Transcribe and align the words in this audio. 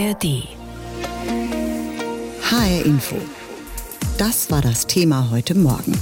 ARD. 0.00 0.48
HR 2.42 2.86
Info. 2.86 3.16
Das 4.16 4.50
war 4.50 4.62
das 4.62 4.86
Thema 4.86 5.30
heute 5.30 5.54
Morgen. 5.54 5.92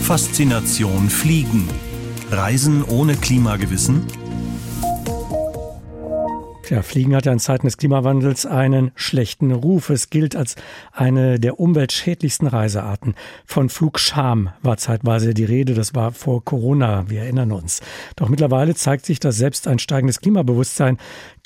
Faszination 0.00 1.10
Fliegen. 1.10 1.68
Reisen 2.30 2.82
ohne 2.82 3.14
Klimagewissen? 3.14 4.06
Ja, 6.70 6.82
Fliegen 6.82 7.14
hat 7.14 7.26
ja 7.26 7.32
in 7.32 7.38
Zeiten 7.38 7.68
des 7.68 7.76
Klimawandels 7.76 8.44
einen 8.44 8.90
schlechten 8.96 9.52
Ruf. 9.52 9.88
Es 9.88 10.10
gilt 10.10 10.34
als 10.34 10.56
eine 10.92 11.38
der 11.38 11.60
umweltschädlichsten 11.60 12.48
Reisearten. 12.48 13.14
Von 13.44 13.68
Flugscham 13.68 14.50
war 14.62 14.76
zeitweise 14.76 15.32
die 15.32 15.44
Rede. 15.44 15.74
Das 15.74 15.94
war 15.94 16.10
vor 16.10 16.44
Corona. 16.44 17.08
Wir 17.08 17.20
erinnern 17.20 17.52
uns. 17.52 17.82
Doch 18.16 18.28
mittlerweile 18.28 18.74
zeigt 18.74 19.06
sich, 19.06 19.20
dass 19.20 19.36
selbst 19.36 19.68
ein 19.68 19.78
steigendes 19.78 20.20
Klimabewusstsein 20.20 20.98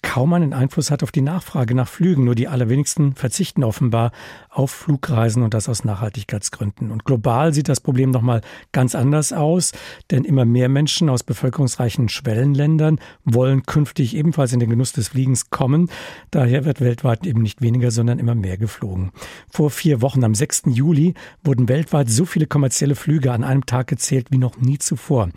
kaum 0.02 0.32
einen 0.32 0.52
Einfluss 0.52 0.90
hat 0.90 1.02
auf 1.02 1.12
die 1.12 1.20
Nachfrage 1.20 1.74
nach 1.74 1.88
Flügen. 1.88 2.24
Nur 2.24 2.34
die 2.34 2.48
allerwenigsten 2.48 3.14
verzichten 3.14 3.64
offenbar 3.64 4.12
auf 4.48 4.70
Flugreisen 4.70 5.42
und 5.42 5.54
das 5.54 5.68
aus 5.68 5.84
Nachhaltigkeitsgründen. 5.84 6.91
Und 6.91 7.04
global 7.04 7.52
sieht 7.54 7.68
das 7.68 7.80
Problem 7.80 8.10
nochmal 8.10 8.41
ganz 8.72 8.94
anders 8.94 9.32
aus, 9.32 9.72
denn 10.10 10.24
immer 10.24 10.44
mehr 10.44 10.68
Menschen 10.68 11.08
aus 11.08 11.22
bevölkerungsreichen 11.22 12.08
Schwellenländern 12.08 12.98
wollen 13.24 13.64
künftig 13.64 14.16
ebenfalls 14.16 14.52
in 14.52 14.60
den 14.60 14.70
Genuss 14.70 14.92
des 14.92 15.08
Fliegens 15.08 15.50
kommen. 15.50 15.91
Daher 16.30 16.64
wird 16.64 16.80
weltweit 16.80 17.27
eben 17.27 17.42
nicht 17.42 17.60
weniger, 17.60 17.91
sondern 17.91 18.19
immer 18.19 18.34
mehr 18.34 18.58
geflogen. 18.58 19.12
Vor 19.48 19.70
vier 19.70 20.02
Wochen, 20.02 20.24
am 20.24 20.34
6. 20.34 20.62
Juli, 20.66 21.14
wurden 21.44 21.69
weltweit 21.69 22.10
so 22.10 22.24
viele 22.24 22.46
kommerzielle 22.46 22.94
Flüge 22.94 23.32
an 23.32 23.44
einem 23.44 23.66
Tag 23.66 23.86
gezählt 23.86 24.28
wie 24.30 24.38
noch 24.38 24.58
nie 24.58 24.78
zuvor. 24.78 25.30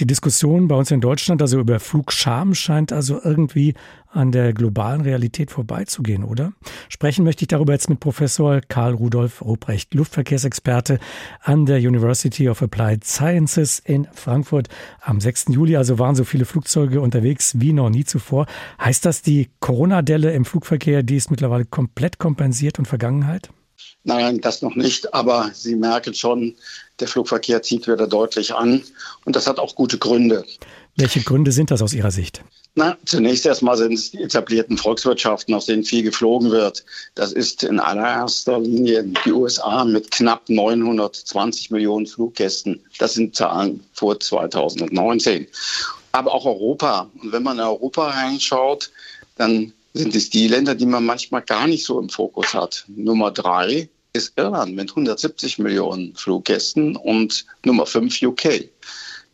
Die 0.00 0.06
Diskussion 0.06 0.66
bei 0.66 0.76
uns 0.76 0.90
in 0.90 1.02
Deutschland, 1.02 1.42
also 1.42 1.60
über 1.60 1.78
Flugscham, 1.78 2.54
scheint 2.54 2.90
also 2.90 3.20
irgendwie 3.22 3.74
an 4.12 4.32
der 4.32 4.52
globalen 4.52 5.00
Realität 5.02 5.50
vorbeizugehen, 5.50 6.24
oder? 6.24 6.52
Sprechen 6.88 7.24
möchte 7.24 7.44
ich 7.44 7.48
darüber 7.48 7.72
jetzt 7.72 7.88
mit 7.88 8.00
Professor 8.00 8.60
Karl 8.60 8.94
Rudolf 8.94 9.42
Ruprecht, 9.42 9.94
Luftverkehrsexperte 9.94 10.98
an 11.40 11.66
der 11.66 11.78
University 11.78 12.48
of 12.48 12.62
Applied 12.62 13.04
Sciences 13.04 13.78
in 13.78 14.08
Frankfurt. 14.12 14.68
Am 15.00 15.20
6. 15.20 15.46
Juli 15.50 15.76
also 15.76 15.98
waren 15.98 16.16
so 16.16 16.24
viele 16.24 16.44
Flugzeuge 16.44 17.00
unterwegs 17.00 17.54
wie 17.60 17.72
noch 17.72 17.90
nie 17.90 18.04
zuvor. 18.04 18.46
Heißt 18.80 19.04
das, 19.04 19.22
die 19.22 19.50
Corona-Delle 19.60 20.32
im 20.32 20.44
Flugverkehr, 20.44 21.02
die 21.02 21.16
ist 21.16 21.30
mittlerweile 21.30 21.64
komplett 21.64 22.18
kompensiert 22.18 22.78
und 22.78 22.86
Vergangenheit? 22.86 23.50
Nein, 24.04 24.40
das 24.40 24.62
noch 24.62 24.74
nicht. 24.76 25.12
Aber 25.14 25.50
Sie 25.52 25.76
merken 25.76 26.14
schon, 26.14 26.54
der 27.00 27.08
Flugverkehr 27.08 27.62
zieht 27.62 27.86
wieder 27.86 28.06
deutlich 28.06 28.54
an. 28.54 28.82
Und 29.24 29.36
das 29.36 29.46
hat 29.46 29.58
auch 29.58 29.74
gute 29.74 29.98
Gründe. 29.98 30.44
Welche 30.96 31.20
Gründe 31.20 31.52
sind 31.52 31.70
das 31.70 31.82
aus 31.82 31.92
Ihrer 31.92 32.10
Sicht? 32.10 32.42
Na, 32.76 32.96
zunächst 33.04 33.46
erstmal 33.46 33.76
sind 33.76 33.94
es 33.94 34.12
die 34.12 34.22
etablierten 34.22 34.78
Volkswirtschaften, 34.78 35.54
aus 35.54 35.66
denen 35.66 35.82
viel 35.82 36.04
geflogen 36.04 36.52
wird. 36.52 36.84
Das 37.16 37.32
ist 37.32 37.64
in 37.64 37.80
allererster 37.80 38.60
Linie 38.60 39.04
die 39.24 39.32
USA 39.32 39.84
mit 39.84 40.10
knapp 40.12 40.48
920 40.48 41.72
Millionen 41.72 42.06
Fluggästen. 42.06 42.80
Das 42.98 43.14
sind 43.14 43.34
Zahlen 43.34 43.84
vor 43.92 44.20
2019. 44.20 45.48
Aber 46.12 46.32
auch 46.32 46.46
Europa. 46.46 47.10
Und 47.20 47.32
wenn 47.32 47.42
man 47.42 47.58
in 47.58 47.64
Europa 47.64 48.08
reinschaut, 48.08 48.90
dann 49.36 49.72
sind 49.92 50.14
es 50.14 50.30
die 50.30 50.46
Länder, 50.46 50.76
die 50.76 50.86
man 50.86 51.04
manchmal 51.04 51.42
gar 51.42 51.66
nicht 51.66 51.84
so 51.84 51.98
im 51.98 52.08
Fokus 52.08 52.54
hat. 52.54 52.84
Nummer 52.86 53.32
drei 53.32 53.88
ist 54.12 54.32
Irland 54.36 54.76
mit 54.76 54.90
170 54.90 55.58
Millionen 55.58 56.14
Fluggästen 56.14 56.94
und 56.96 57.46
Nummer 57.64 57.86
fünf 57.86 58.22
UK 58.22 58.68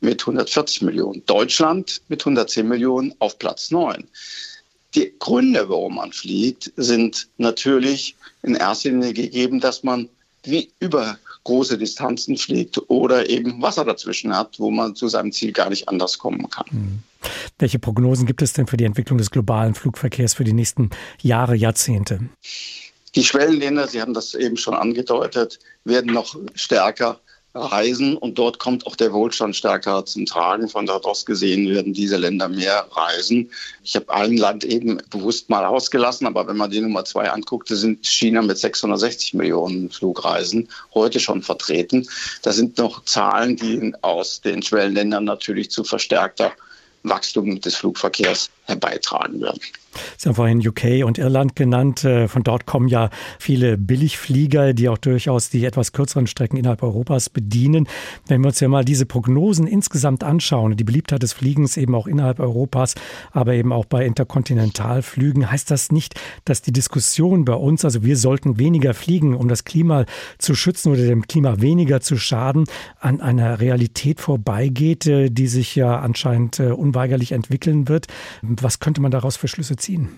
mit 0.01 0.23
140 0.23 0.83
Millionen. 0.83 1.23
Deutschland 1.27 2.03
mit 2.09 2.23
110 2.23 2.67
Millionen 2.67 3.15
auf 3.19 3.39
Platz 3.39 3.71
neun. 3.71 4.05
Die 4.95 5.13
Gründe, 5.19 5.69
warum 5.69 5.97
man 5.97 6.13
fliegt, 6.13 6.73
sind 6.77 7.29
natürlich 7.39 8.17
in 8.43 8.55
erster 8.55 8.91
Linie 8.91 9.13
gegeben, 9.13 9.61
dass 9.61 9.83
man 9.83 10.09
wie 10.45 10.71
über 10.81 11.19
große 11.45 11.77
Distanzen 11.77 12.37
fliegt 12.37 12.79
oder 12.89 13.29
eben 13.29 13.61
Wasser 13.63 13.85
dazwischen 13.85 14.35
hat, 14.37 14.59
wo 14.59 14.71
man 14.71 14.95
zu 14.95 15.09
seinem 15.09 15.33
Ziel 15.33 15.53
gar 15.53 15.71
nicht 15.71 15.89
anders 15.89 16.19
kommen 16.19 16.49
kann. 16.51 16.67
Mhm. 16.71 16.99
Welche 17.59 17.79
Prognosen 17.79 18.27
gibt 18.27 18.43
es 18.43 18.53
denn 18.53 18.67
für 18.67 18.77
die 18.77 18.85
Entwicklung 18.85 19.19
des 19.19 19.31
globalen 19.31 19.75
Flugverkehrs 19.75 20.35
für 20.35 20.45
die 20.45 20.53
nächsten 20.53 20.91
Jahre, 21.23 21.57
Jahrzehnte? 21.57 22.21
Die 23.15 23.25
Schwellenländer, 23.25 23.89
Sie 23.89 24.01
haben 24.01 24.15
das 24.15 24.35
eben 24.35 24.57
schon 24.57 24.75
angedeutet, 24.75 25.59
werden 25.85 26.13
noch 26.13 26.37
stärker 26.55 27.21
reisen 27.57 28.17
und 28.17 28.39
dort 28.39 28.59
kommt 28.59 28.87
auch 28.87 28.97
der 28.97 29.13
Wohlstand 29.13 29.57
stärker 29.57 30.05
zum 30.05 30.27
Tragen. 30.27 30.69
Von 30.69 30.87
dort 30.87 31.05
aus 31.05 31.25
gesehen 31.25 31.69
werden 31.69 31.93
diese 31.93 32.17
Länder 32.17 32.49
mehr 32.49 32.87
reisen. 32.93 33.51
Ich 33.83 33.97
habe 33.97 34.13
ein 34.13 34.37
Land 34.37 34.65
eben 34.65 35.01
bewusst 35.11 35.51
mal 35.51 35.65
ausgelassen, 35.65 36.27
aber 36.27 36.47
wenn 36.47 36.57
man 36.57 36.71
die 36.71 36.81
Nummer 36.81 37.05
zwei 37.05 37.31
anguckt, 37.31 37.69
sind 37.69 38.07
China 38.07 38.43
mit 38.43 38.59
660 38.59 39.35
Millionen 39.35 39.91
Flugreisen 39.91 40.69
heute 40.95 41.21
schon 41.21 41.43
vertreten. 41.43 42.09
Das 42.43 42.57
sind 42.57 42.79
noch 42.79 43.05
Zahlen, 43.05 43.57
die 43.57 43.93
aus 44.03 44.41
den 44.41 44.63
Schwellenländern 44.63 45.25
natürlich 45.25 45.71
zu 45.71 45.85
verstärkter 45.85 46.53
Wachstum 47.03 47.61
des 47.61 47.77
Flugverkehrs 47.77 48.51
herbeitragen 48.67 49.41
werden. 49.41 49.61
Sie 50.17 50.29
haben 50.29 50.37
vorhin 50.37 50.67
UK 50.67 51.05
und 51.05 51.19
Irland 51.19 51.57
genannt. 51.57 52.05
Äh, 52.05 52.29
von 52.29 52.43
dort 52.43 52.67
kommen 52.67 52.89
ja 52.89 53.11
viele 53.39 53.79
Billigflieger, 53.79 54.75
die 54.75 54.89
auch 54.89 54.99
durchaus 54.99 55.51
die 55.51 55.65
etwas 55.65 55.93
kürzeren 55.93 56.27
Strecken 56.27 56.57
innerhalb 56.57 56.83
Europas 56.83 57.31
bedienen. 57.31 57.89
Wenn 58.27 58.43
wir 58.43 58.49
uns 58.49 58.61
ja 58.61 58.69
mal 58.69 58.85
diese 58.85 59.07
Prognosen 59.07 59.67
insgesamt 59.67 60.25
anschauen, 60.25 60.77
die 60.77 60.85
Beliebtheit 60.85 61.23
des 61.23 61.33
Fliegens 61.33 61.77
eben 61.77 61.95
auch 61.95 62.07
innerhalb 62.07 62.41
Europas, 62.41 62.95
aber 63.33 63.55
eben 63.55 63.73
auch 63.73 63.85
bei 63.85 64.05
Interkontinentalflügen, 64.05 65.51
heißt 65.51 65.71
das 65.71 65.93
nicht, 65.93 66.15
dass 66.45 66.63
die 66.63 66.73
Diskussion 66.73 67.45
bei 67.45 67.55
uns, 67.55 67.85
also 67.85 68.03
wir 68.03 68.17
sollten 68.17 68.59
weniger 68.59 68.95
fliegen, 68.95 69.35
um 69.35 69.49
das 69.49 69.65
Klima 69.65 70.05
zu 70.39 70.55
schützen 70.55 70.93
oder 70.93 71.03
dem 71.03 71.27
Klima 71.27 71.61
weniger 71.61 72.01
zu 72.01 72.17
schaden, 72.17 72.65
an 73.01 73.21
einer 73.21 73.61
Realität 73.61 74.21
vorbeigeht, 74.21 75.07
äh, 75.07 75.31
die 75.31 75.47
sich 75.47 75.77
ja 75.77 75.99
anscheinend 75.99 76.61
äh, 76.61 76.71
unweigerlich 76.71 77.33
entwickeln 77.33 77.89
wird. 77.89 78.07
Was 78.63 78.81
könnte 78.81 79.01
man 79.01 79.11
daraus 79.11 79.37
für 79.37 79.49
Schlüsse 79.49 79.77
ziehen? 79.77 80.09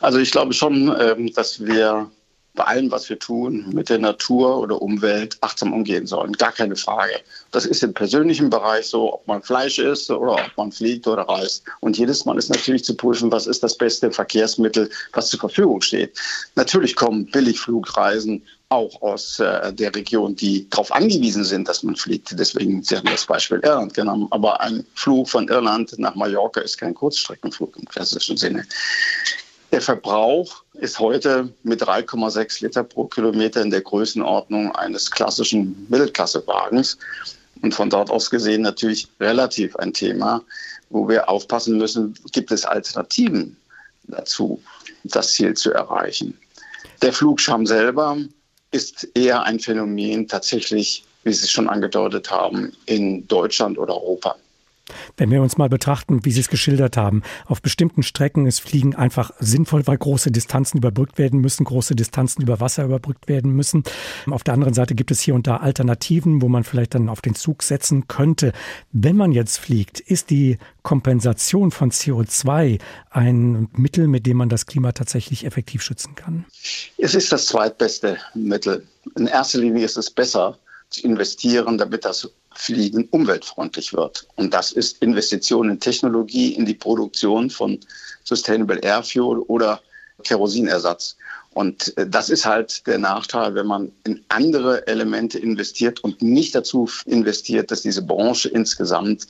Also 0.00 0.18
ich 0.18 0.30
glaube 0.30 0.52
schon, 0.52 0.94
ähm, 1.00 1.32
dass 1.34 1.64
wir 1.64 2.10
bei 2.54 2.64
allem, 2.64 2.90
was 2.90 3.08
wir 3.08 3.18
tun, 3.18 3.66
mit 3.72 3.88
der 3.88 3.98
Natur 3.98 4.58
oder 4.58 4.82
Umwelt 4.82 5.38
achtsam 5.40 5.72
umgehen 5.72 6.06
sollen. 6.06 6.32
Gar 6.32 6.52
keine 6.52 6.76
Frage. 6.76 7.12
Das 7.52 7.64
ist 7.64 7.82
im 7.82 7.94
persönlichen 7.94 8.50
Bereich 8.50 8.86
so, 8.86 9.14
ob 9.14 9.26
man 9.26 9.42
Fleisch 9.42 9.78
isst 9.78 10.10
oder 10.10 10.32
ob 10.32 10.56
man 10.56 10.72
fliegt 10.72 11.06
oder 11.06 11.22
reist. 11.22 11.64
Und 11.80 11.96
jedes 11.96 12.24
Mal 12.24 12.38
ist 12.38 12.50
natürlich 12.50 12.84
zu 12.84 12.96
prüfen, 12.96 13.30
was 13.30 13.46
ist 13.46 13.62
das 13.62 13.76
beste 13.76 14.10
Verkehrsmittel, 14.10 14.90
was 15.12 15.28
zur 15.28 15.40
Verfügung 15.40 15.80
steht. 15.80 16.18
Natürlich 16.56 16.96
kommen 16.96 17.26
Billigflugreisen 17.26 18.42
auch 18.70 19.02
aus 19.02 19.40
äh, 19.40 19.72
der 19.72 19.94
Region, 19.94 20.36
die 20.36 20.68
darauf 20.70 20.92
angewiesen 20.92 21.44
sind, 21.44 21.68
dass 21.68 21.82
man 21.82 21.96
fliegt. 21.96 22.38
Deswegen, 22.38 22.82
Sie 22.82 22.96
haben 22.96 23.06
das 23.06 23.26
Beispiel 23.26 23.58
Irland 23.64 23.94
genommen. 23.94 24.28
Aber 24.30 24.60
ein 24.60 24.86
Flug 24.94 25.28
von 25.28 25.48
Irland 25.48 25.98
nach 25.98 26.14
Mallorca 26.14 26.60
ist 26.60 26.78
kein 26.78 26.94
Kurzstreckenflug 26.94 27.76
im 27.76 27.84
klassischen 27.86 28.36
Sinne. 28.36 28.64
Der 29.72 29.80
Verbrauch 29.80 30.64
ist 30.74 30.98
heute 30.98 31.52
mit 31.62 31.80
3,6 31.82 32.64
Liter 32.64 32.82
pro 32.82 33.04
Kilometer 33.04 33.62
in 33.62 33.70
der 33.70 33.82
Größenordnung 33.82 34.74
eines 34.74 35.08
klassischen 35.10 35.86
Mittelklassewagens. 35.88 36.98
Und 37.62 37.72
von 37.74 37.88
dort 37.88 38.10
aus 38.10 38.30
gesehen 38.30 38.62
natürlich 38.62 39.06
relativ 39.20 39.76
ein 39.76 39.92
Thema, 39.92 40.42
wo 40.88 41.08
wir 41.08 41.28
aufpassen 41.28 41.78
müssen, 41.78 42.14
gibt 42.32 42.50
es 42.50 42.64
Alternativen 42.64 43.56
dazu, 44.04 44.60
das 45.04 45.34
Ziel 45.34 45.54
zu 45.54 45.72
erreichen. 45.72 46.36
Der 47.00 47.12
Flugscham 47.12 47.64
selber 47.64 48.18
ist 48.72 49.06
eher 49.14 49.42
ein 49.44 49.60
Phänomen 49.60 50.26
tatsächlich, 50.26 51.04
wie 51.22 51.32
Sie 51.32 51.44
es 51.44 51.50
schon 51.50 51.68
angedeutet 51.68 52.30
haben, 52.30 52.72
in 52.86 53.26
Deutschland 53.28 53.78
oder 53.78 53.94
Europa. 53.94 54.36
Wenn 55.16 55.30
wir 55.30 55.42
uns 55.42 55.58
mal 55.58 55.68
betrachten, 55.68 56.24
wie 56.24 56.32
Sie 56.32 56.40
es 56.40 56.48
geschildert 56.48 56.96
haben, 56.96 57.22
auf 57.46 57.62
bestimmten 57.62 58.02
Strecken 58.02 58.46
ist 58.46 58.60
Fliegen 58.60 58.94
einfach 58.94 59.32
sinnvoll, 59.38 59.86
weil 59.86 59.98
große 59.98 60.30
Distanzen 60.30 60.78
überbrückt 60.78 61.18
werden 61.18 61.40
müssen, 61.40 61.64
große 61.64 61.94
Distanzen 61.94 62.42
über 62.42 62.60
Wasser 62.60 62.84
überbrückt 62.84 63.28
werden 63.28 63.52
müssen. 63.52 63.84
Auf 64.28 64.42
der 64.42 64.54
anderen 64.54 64.74
Seite 64.74 64.94
gibt 64.94 65.10
es 65.10 65.20
hier 65.20 65.34
und 65.34 65.46
da 65.46 65.58
Alternativen, 65.58 66.42
wo 66.42 66.48
man 66.48 66.64
vielleicht 66.64 66.94
dann 66.94 67.08
auf 67.08 67.20
den 67.20 67.34
Zug 67.34 67.62
setzen 67.62 68.08
könnte. 68.08 68.52
Wenn 68.92 69.16
man 69.16 69.32
jetzt 69.32 69.58
fliegt, 69.58 70.00
ist 70.00 70.30
die 70.30 70.58
Kompensation 70.82 71.70
von 71.70 71.90
CO2 71.90 72.80
ein 73.10 73.68
Mittel, 73.76 74.08
mit 74.08 74.26
dem 74.26 74.38
man 74.38 74.48
das 74.48 74.66
Klima 74.66 74.92
tatsächlich 74.92 75.44
effektiv 75.44 75.82
schützen 75.82 76.14
kann? 76.14 76.44
Es 76.98 77.14
ist 77.14 77.32
das 77.32 77.46
zweitbeste 77.46 78.18
Mittel. 78.34 78.86
In 79.16 79.26
erster 79.26 79.58
Linie 79.58 79.84
ist 79.84 79.96
es 79.96 80.10
besser, 80.10 80.58
zu 80.90 81.02
investieren, 81.02 81.78
damit 81.78 82.04
das 82.04 82.28
Fliegen 82.54 83.08
umweltfreundlich 83.10 83.92
wird. 83.92 84.26
Und 84.36 84.52
das 84.52 84.72
ist 84.72 85.02
Investition 85.02 85.70
in 85.70 85.80
Technologie, 85.80 86.54
in 86.54 86.66
die 86.66 86.74
Produktion 86.74 87.48
von 87.48 87.78
Sustainable 88.24 88.80
Air 88.80 89.02
Fuel 89.02 89.38
oder 89.40 89.80
Kerosinersatz. 90.24 91.16
Und 91.52 91.96
äh, 91.96 92.08
das 92.08 92.30
ist 92.30 92.46
halt 92.46 92.86
der 92.86 92.98
Nachteil, 92.98 93.54
wenn 93.54 93.66
man 93.66 93.92
in 94.04 94.24
andere 94.28 94.86
Elemente 94.86 95.38
investiert 95.38 96.02
und 96.04 96.22
nicht 96.22 96.54
dazu 96.54 96.88
investiert, 97.06 97.70
dass 97.70 97.82
diese 97.82 98.02
Branche 98.02 98.48
insgesamt 98.48 99.26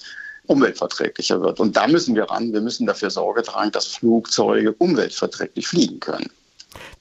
umweltverträglicher 0.47 1.41
wird. 1.41 1.61
Und 1.61 1.77
da 1.77 1.87
müssen 1.87 2.15
wir 2.15 2.25
ran. 2.25 2.53
Wir 2.53 2.61
müssen 2.61 2.87
dafür 2.87 3.11
Sorge 3.11 3.43
tragen, 3.43 3.71
dass 3.71 3.87
Flugzeuge 3.87 4.73
umweltverträglich 4.73 5.69
fliegen 5.69 6.01
können. 6.01 6.31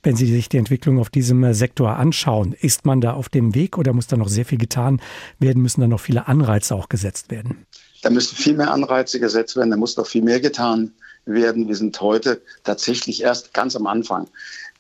Wenn 0.02 0.16
Sie 0.16 0.28
sich 0.28 0.48
die 0.48 0.58
Entwicklung 0.58 0.98
auf 0.98 1.10
diesem 1.10 1.54
Sektor 1.54 1.98
anschauen, 1.98 2.54
ist 2.54 2.86
man 2.86 3.02
da 3.02 3.14
auf 3.14 3.28
dem 3.28 3.54
Weg 3.54 3.78
oder 3.78 3.92
muss 3.92 4.08
da 4.08 4.16
noch 4.16 4.30
sehr 4.30 4.46
viel 4.46 4.58
getan 4.58 5.02
werden? 5.40 5.62
Müssen 5.62 5.82
da 5.82 5.88
noch 5.88 6.00
viele 6.00 6.28
Anreize 6.28 6.74
auch 6.74 6.88
gesetzt 6.88 7.30
werden? 7.32 7.66
Da 8.02 8.10
müssen 8.10 8.36
viel 8.38 8.56
mehr 8.56 8.72
Anreize 8.72 9.20
gesetzt 9.20 9.58
werden, 9.58 9.72
da 9.72 9.78
muss 9.78 9.98
noch 9.98 10.08
viel 10.08 10.22
mehr 10.22 10.40
getan 10.40 10.94
werden. 11.26 11.68
Wir 11.68 11.76
sind 11.76 12.00
heute 12.00 12.42
tatsächlich 12.64 13.24
erst 13.24 13.54
ganz 13.54 13.76
am 13.76 13.88
Anfang. 13.88 14.30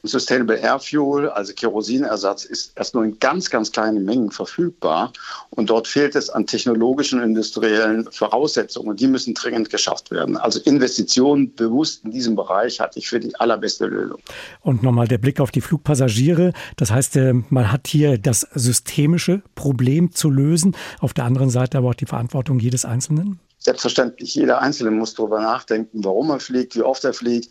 Sustainable 0.03 0.57
Air 0.57 0.79
Fuel, 0.79 1.29
also 1.29 1.53
Kerosinersatz, 1.53 2.45
ist 2.45 2.71
erst 2.75 2.95
nur 2.95 3.03
in 3.03 3.19
ganz, 3.19 3.49
ganz 3.49 3.71
kleinen 3.71 4.05
Mengen 4.05 4.31
verfügbar. 4.31 5.11
Und 5.49 5.69
dort 5.69 5.87
fehlt 5.87 6.15
es 6.15 6.29
an 6.29 6.45
technologischen 6.45 7.19
und 7.19 7.25
industriellen 7.25 8.09
Voraussetzungen. 8.11 8.89
Und 8.89 8.99
die 8.99 9.07
müssen 9.07 9.33
dringend 9.33 9.69
geschafft 9.69 10.11
werden. 10.11 10.37
Also 10.37 10.59
Investitionen 10.61 11.53
bewusst 11.53 12.05
in 12.05 12.11
diesem 12.11 12.35
Bereich 12.35 12.79
hatte 12.79 12.99
ich 12.99 13.09
für 13.09 13.19
die 13.19 13.35
allerbeste 13.35 13.87
Lösung. 13.87 14.19
Und 14.61 14.83
nochmal 14.83 15.07
der 15.07 15.17
Blick 15.17 15.39
auf 15.39 15.51
die 15.51 15.61
Flugpassagiere. 15.61 16.53
Das 16.77 16.91
heißt, 16.91 17.17
äh, 17.17 17.33
man 17.49 17.71
hat 17.71 17.87
hier 17.87 18.17
das 18.17 18.47
systemische 18.53 19.41
Problem 19.55 20.11
zu 20.13 20.29
lösen. 20.29 20.75
Auf 20.99 21.13
der 21.13 21.25
anderen 21.25 21.49
Seite 21.49 21.77
aber 21.77 21.89
auch 21.89 21.95
die 21.95 22.05
Verantwortung 22.05 22.59
jedes 22.59 22.85
Einzelnen. 22.85 23.39
Selbstverständlich, 23.61 24.35
jeder 24.35 24.61
Einzelne 24.61 24.91
muss 24.91 25.15
darüber 25.15 25.41
nachdenken, 25.41 26.03
warum 26.05 26.29
er 26.29 26.39
fliegt, 26.39 26.77
wie 26.77 26.81
oft 26.81 27.03
er 27.03 27.13
fliegt. 27.13 27.49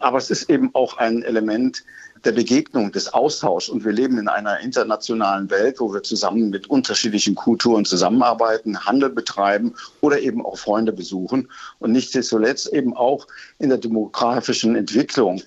Aber 0.00 0.18
es 0.18 0.30
ist 0.30 0.50
eben 0.50 0.70
auch 0.74 0.98
ein 0.98 1.22
Element 1.22 1.84
der 2.24 2.32
Begegnung, 2.32 2.92
des 2.92 3.12
Austauschs. 3.12 3.68
Und 3.68 3.84
wir 3.84 3.92
leben 3.92 4.18
in 4.18 4.28
einer 4.28 4.60
internationalen 4.60 5.50
Welt, 5.50 5.80
wo 5.80 5.92
wir 5.92 6.02
zusammen 6.02 6.50
mit 6.50 6.68
unterschiedlichen 6.68 7.34
Kulturen 7.34 7.84
zusammenarbeiten, 7.84 8.84
Handel 8.84 9.10
betreiben 9.10 9.74
oder 10.00 10.20
eben 10.20 10.44
auch 10.44 10.58
Freunde 10.58 10.92
besuchen. 10.92 11.48
Und 11.78 11.92
nicht 11.92 12.12
zuletzt 12.12 12.72
eben 12.72 12.96
auch 12.96 13.26
in 13.58 13.68
der 13.68 13.78
demografischen 13.78 14.76
Entwicklung 14.76 15.42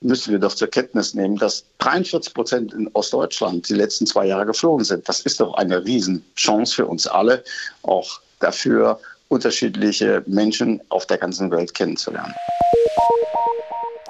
müssen 0.00 0.32
wir 0.32 0.40
doch 0.40 0.54
zur 0.54 0.68
Kenntnis 0.68 1.14
nehmen, 1.14 1.36
dass 1.36 1.64
43 1.78 2.34
Prozent 2.34 2.72
in 2.74 2.90
Ostdeutschland 2.92 3.68
die 3.68 3.74
letzten 3.74 4.06
zwei 4.06 4.26
Jahre 4.26 4.46
geflogen 4.46 4.84
sind. 4.84 5.08
Das 5.08 5.20
ist 5.20 5.40
doch 5.40 5.54
eine 5.54 5.84
Riesenchance 5.84 6.74
für 6.74 6.86
uns 6.86 7.06
alle, 7.06 7.44
auch 7.82 8.20
dafür 8.40 8.98
unterschiedliche 9.28 10.22
Menschen 10.26 10.80
auf 10.88 11.06
der 11.06 11.18
ganzen 11.18 11.50
Welt 11.50 11.72
kennenzulernen. 11.72 12.34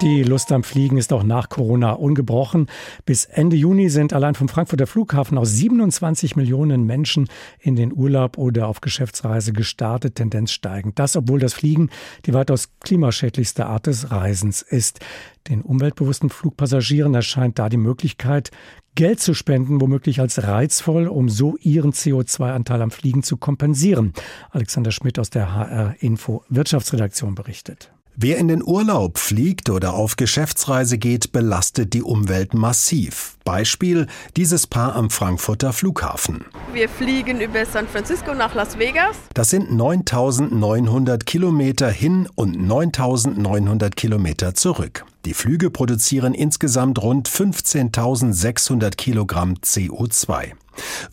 Die 0.01 0.23
Lust 0.23 0.51
am 0.51 0.63
Fliegen 0.63 0.97
ist 0.97 1.13
auch 1.13 1.23
nach 1.23 1.47
Corona 1.47 1.93
ungebrochen. 1.93 2.67
Bis 3.05 3.25
Ende 3.25 3.55
Juni 3.55 3.89
sind 3.89 4.11
allein 4.11 4.35
vom 4.35 4.49
Frankfurter 4.49 4.87
Flughafen 4.87 5.37
aus 5.37 5.51
27 5.51 6.35
Millionen 6.35 6.83
Menschen 6.83 7.29
in 7.59 7.75
den 7.75 7.93
Urlaub 7.93 8.37
oder 8.37 8.67
auf 8.67 8.81
Geschäftsreise 8.81 9.53
gestartet, 9.53 10.15
Tendenz 10.15 10.51
steigend. 10.51 10.99
Das, 10.99 11.15
obwohl 11.15 11.39
das 11.39 11.53
Fliegen 11.53 11.89
die 12.25 12.33
weitaus 12.33 12.69
klimaschädlichste 12.81 13.65
Art 13.67 13.87
des 13.87 14.11
Reisens 14.11 14.61
ist. 14.61 14.99
Den 15.47 15.61
umweltbewussten 15.61 16.29
Flugpassagieren 16.29 17.13
erscheint 17.13 17.59
da 17.59 17.69
die 17.69 17.77
Möglichkeit, 17.77 18.51
Geld 18.95 19.21
zu 19.21 19.33
spenden, 19.33 19.79
womöglich 19.79 20.19
als 20.19 20.43
reizvoll, 20.43 21.07
um 21.07 21.29
so 21.29 21.55
ihren 21.61 21.93
CO2-Anteil 21.93 22.81
am 22.81 22.91
Fliegen 22.91 23.23
zu 23.23 23.37
kompensieren. 23.37 24.13
Alexander 24.51 24.91
Schmidt 24.91 25.17
aus 25.17 25.29
der 25.29 25.53
HR 25.53 25.95
Info 25.99 26.43
Wirtschaftsredaktion 26.49 27.35
berichtet. 27.35 27.92
Wer 28.15 28.37
in 28.37 28.47
den 28.47 28.61
Urlaub 28.63 29.17
fliegt 29.17 29.71
oder 29.71 29.95
auf 29.95 30.17
Geschäftsreise 30.17 30.99
geht, 30.99 31.31
belastet 31.31 31.93
die 31.93 32.03
Umwelt 32.03 32.53
massiv. 32.53 33.37
Beispiel 33.43 34.05
dieses 34.37 34.67
Paar 34.67 34.95
am 34.95 35.09
Frankfurter 35.09 35.73
Flughafen. 35.73 36.45
Wir 36.73 36.89
fliegen 36.89 37.41
über 37.41 37.65
San 37.65 37.87
Francisco 37.87 38.35
nach 38.35 38.53
Las 38.53 38.77
Vegas. 38.77 39.17
Das 39.33 39.49
sind 39.49 39.71
9900 39.71 41.25
Kilometer 41.25 41.89
hin 41.89 42.29
und 42.35 42.61
9900 42.61 43.95
Kilometer 43.95 44.53
zurück. 44.53 45.05
Die 45.25 45.33
Flüge 45.33 45.69
produzieren 45.69 46.33
insgesamt 46.33 47.01
rund 47.01 47.29
15.600 47.29 48.97
Kilogramm 48.97 49.53
CO2. 49.63 50.51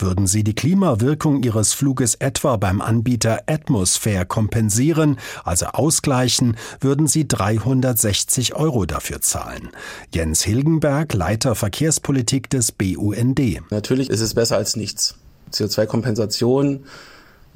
Würden 0.01 0.27
Sie 0.27 0.43
die 0.43 0.55
Klimawirkung 0.55 1.45
Ihres 1.45 1.75
Fluges 1.75 2.17
etwa 2.17 2.57
beim 2.57 2.81
Anbieter 2.81 3.43
Atmosphere 3.47 4.27
kompensieren, 4.27 5.17
also 5.45 5.67
ausgleichen, 5.67 6.57
würden 6.81 7.07
Sie 7.07 7.29
360 7.29 8.57
Euro 8.57 8.85
dafür 8.85 9.21
zahlen. 9.21 9.69
Jens 10.13 10.43
Hilgenberg, 10.43 11.15
Leiter 11.15 11.55
Verkehrspolitik 11.55 12.51
des 12.51 12.73
BUND. 12.73 13.41
Natürlich 13.71 14.11
ist 14.11 14.21
es 14.21 14.35
besser 14.35 14.57
als 14.57 14.75
nichts. 14.75 15.15
CO2-Kompensation 15.53 16.85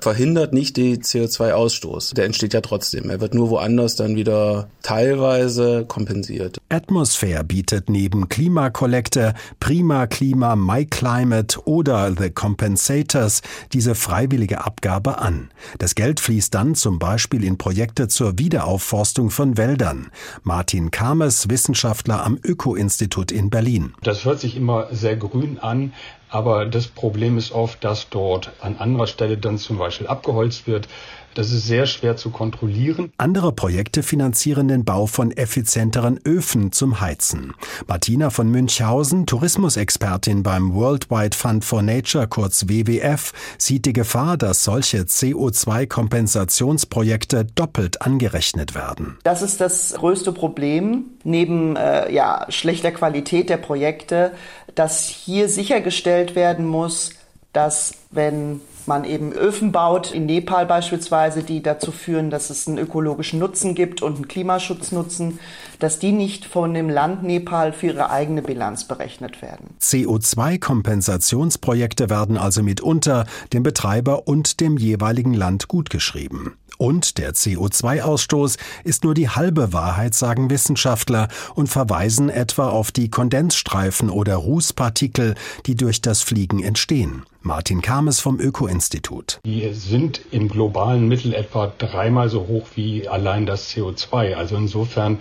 verhindert 0.05 0.53
nicht 0.53 0.77
den 0.77 1.01
CO2-Ausstoß. 1.01 2.15
Der 2.15 2.27
entsteht 2.27 2.53
ja 2.53 2.61
trotzdem. 2.61 3.09
Er 3.09 3.23
wird 3.23 3.33
nur 3.33 3.49
woanders 3.49 3.97
dann 3.97 4.17
wieder 4.17 4.69
teilweise 4.83 5.87
kompensiert. 5.89 6.59
Atmosphere 6.69 7.43
bietet 7.43 7.89
neben 7.89 8.29
Klimakollekte, 8.29 9.33
Prima 9.61 10.07
Klima, 10.07 10.57
MyClimate 10.57 11.67
oder 11.67 12.13
The 12.15 12.29
Compensators 12.29 13.41
diese 13.73 13.95
freiwillige 13.95 14.67
Abgabe 14.67 15.17
an. 15.21 15.49
Das 15.79 15.95
Geld 15.95 16.21
fließt 16.21 16.55
dann 16.55 16.75
zum 16.75 16.99
Beispiel 16.99 17.43
in 17.43 17.57
Projekte 17.57 18.07
zur 18.07 18.39
Wiederaufforstung 18.39 19.31
von 19.31 19.57
Wäldern. 19.57 20.11
Martin 20.43 20.91
Kames, 20.91 21.49
Wissenschaftler 21.49 22.27
am 22.27 22.39
Öko-Institut 22.45 23.33
in 23.33 23.49
Berlin. 23.49 23.95
Das 24.03 24.27
hört 24.27 24.41
sich 24.41 24.55
immer 24.55 24.89
sehr 24.93 25.17
grün 25.17 25.59
an, 25.59 25.95
aber 26.35 26.67
das 26.67 26.89
Problem 26.89 27.39
ist 27.39 27.53
oft, 27.53 27.85
dass 27.85 28.11
dort 28.11 28.51
an 28.61 28.77
anderer 28.79 29.07
Stelle 29.07 29.39
dann 29.39 29.57
zum 29.57 29.79
Beispiel 29.79 30.09
abgeholzt 30.09 30.67
wird. 30.67 30.89
Das 31.35 31.51
ist 31.51 31.67
sehr 31.67 31.87
schwer 31.87 32.17
zu 32.17 32.31
kontrollieren. 32.31 33.13
Andere 33.19 33.53
Projekte 33.53 34.03
finanzieren 34.05 34.69
den 34.69 34.85
Bau 34.85 35.07
von 35.07 35.33
effizienteren 35.33 36.21
Öfen 36.25 36.71
zum 36.71 37.01
Heizen. 37.01 37.55
Martina 37.89 38.31
von 38.31 38.49
Münchhausen, 38.51 39.27
Tourismusexpertin 39.27 40.45
beim 40.45 40.75
Worldwide 40.75 41.37
Fund 41.37 41.65
for 41.65 41.83
Nature, 41.83 42.29
kurz 42.29 42.69
WWF, 42.69 43.33
sieht 43.59 43.85
die 43.85 43.93
Gefahr, 43.93 44.37
dass 44.37 44.63
solche 44.63 44.99
CO2-Kompensationsprojekte 45.03 47.45
doppelt 47.45 48.03
angerechnet 48.03 48.77
werden. 48.77 49.19
Das 49.25 49.43
ist 49.43 49.61
das 49.61 49.95
größte 49.95 50.31
Problem 50.33 51.07
neben 51.25 51.75
äh, 51.75 52.13
ja, 52.13 52.47
schlechter 52.49 52.93
Qualität 52.93 53.51
der 53.51 53.57
Projekte, 53.57 54.31
dass 54.75 55.09
hier 55.09 55.49
sichergestellt 55.49 56.35
werden 56.35 56.67
muss, 56.67 57.13
dass 57.53 57.95
wenn 58.11 58.61
man 58.87 59.05
eben 59.05 59.33
Öfen 59.33 59.73
baut, 59.73 60.13
in 60.13 60.27
Nepal 60.27 60.67
beispielsweise, 60.67 61.43
die 61.43 61.63
dazu 61.63 61.91
führen, 61.91 62.29
dass 62.31 62.51
es 62.51 62.69
einen 62.69 62.77
ökologischen 62.79 63.39
Nutzen 63.39 63.75
gibt 63.75 64.03
und 64.03 64.17
einen 64.17 64.29
Klimaschutznutzen, 64.29 65.39
dass 65.79 65.99
die 65.99 66.13
nicht 66.13 66.45
von 66.45 66.75
dem 66.75 66.91
Land 66.91 67.23
Nepal 67.23 67.73
für 67.73 67.87
ihre 67.87 68.11
eigene 68.11 68.43
Bilanz 68.43 68.85
berechnet 68.85 69.41
werden. 69.43 69.71
CO2-Kompensationsprojekte 69.81 72.11
werden 72.11 72.37
also 72.37 72.63
mitunter 72.63 73.25
dem 73.53 73.63
Betreiber 73.63 74.27
und 74.29 74.61
dem 74.61 74.77
jeweiligen 74.77 75.35
Land 75.35 75.69
gutgeschrieben. 75.69 76.57
Und 76.79 77.19
der 77.19 77.35
CO2-Ausstoß 77.35 78.59
ist 78.85 79.05
nur 79.05 79.15
die 79.15 79.29
halbe 79.29 79.73
Wahrheit, 79.73 80.15
sagen 80.15 80.51
Wissenschaftler 80.51 81.29
und 81.55 81.69
verweisen 81.69 82.29
etwa 82.29 82.69
auf 82.69 82.93
die 82.93 83.11
Kondensstreifen 83.11 84.11
oder 84.11 84.37
Rußpartikel, 84.37 85.35
die 85.67 85.75
durch 85.75 86.01
das 86.01 86.23
Fliegen 86.23 86.63
entstehen. 86.63 87.25
Martin 87.43 87.83
Kames 87.83 88.21
vom 88.21 88.41
Öko-Institut. 88.41 89.41
Die 89.45 89.69
sind 89.75 90.21
im 90.31 90.49
globalen 90.49 91.09
Mittel 91.09 91.35
etwa 91.35 91.73
dreimal 91.77 92.31
so 92.31 92.47
hoch 92.47 92.67
wie 92.75 93.07
allein 93.07 93.45
das 93.45 93.71
CO2. 93.71 94.35
Also 94.35 94.57
insofern 94.57 95.19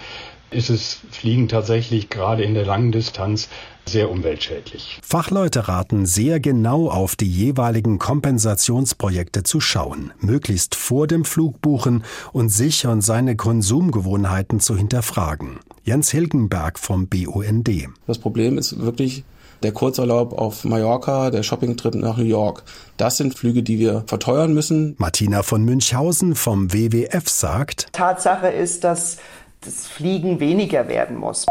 ist 0.50 0.70
es 0.70 1.02
Fliegen 1.12 1.50
tatsächlich 1.50 2.10
gerade 2.10 2.44
in 2.44 2.54
der 2.54 2.66
langen 2.66 2.92
Distanz 2.92 3.50
sehr 3.86 4.10
umweltschädlich. 4.10 5.00
Fachleute 5.04 5.68
raten 5.68 6.06
sehr 6.06 6.40
genau 6.40 6.90
auf 6.90 7.16
die 7.16 7.30
jeweiligen 7.30 8.00
Kompensationsprojekte 8.00 9.44
zu 9.44 9.60
schauen, 9.60 10.12
möglichst 10.20 10.76
vor 10.76 11.08
dem 11.08 11.26
Flug 11.26 11.62
buchen 11.62 12.04
und 12.32 12.50
sich 12.50 12.88
und 12.88 13.02
seine 13.02 13.36
Konsumgewohnheiten 13.36 14.60
zu 14.60 14.78
hinterfragen. 14.78 15.60
Jens 15.84 16.12
Hilgenberg 16.12 16.80
vom 16.80 17.08
BUND. 17.08 17.70
Das 18.08 18.18
Problem 18.18 18.58
ist 18.58 18.80
wirklich 18.80 19.24
der 19.64 19.72
Kurzurlaub 19.72 20.34
auf 20.34 20.64
Mallorca, 20.66 21.30
der 21.32 21.44
Shoppingtrip 21.44 21.96
nach 21.96 22.18
New 22.18 22.26
York. 22.26 22.64
Das 22.98 23.18
sind 23.18 23.38
Flüge, 23.38 23.64
die 23.64 23.80
wir 23.80 24.04
verteuern 24.08 24.54
müssen. 24.54 24.96
Martina 24.98 25.42
von 25.42 25.64
Münchhausen 25.64 26.36
vom 26.36 26.74
WWF 26.74 27.30
sagt, 27.30 27.88
Tatsache 27.94 28.48
ist, 28.48 28.84
dass 28.84 29.18
das 29.62 29.88
Fliegen 29.88 30.40
weniger 30.40 30.88
werden 30.88 31.18
muss. 31.18 31.46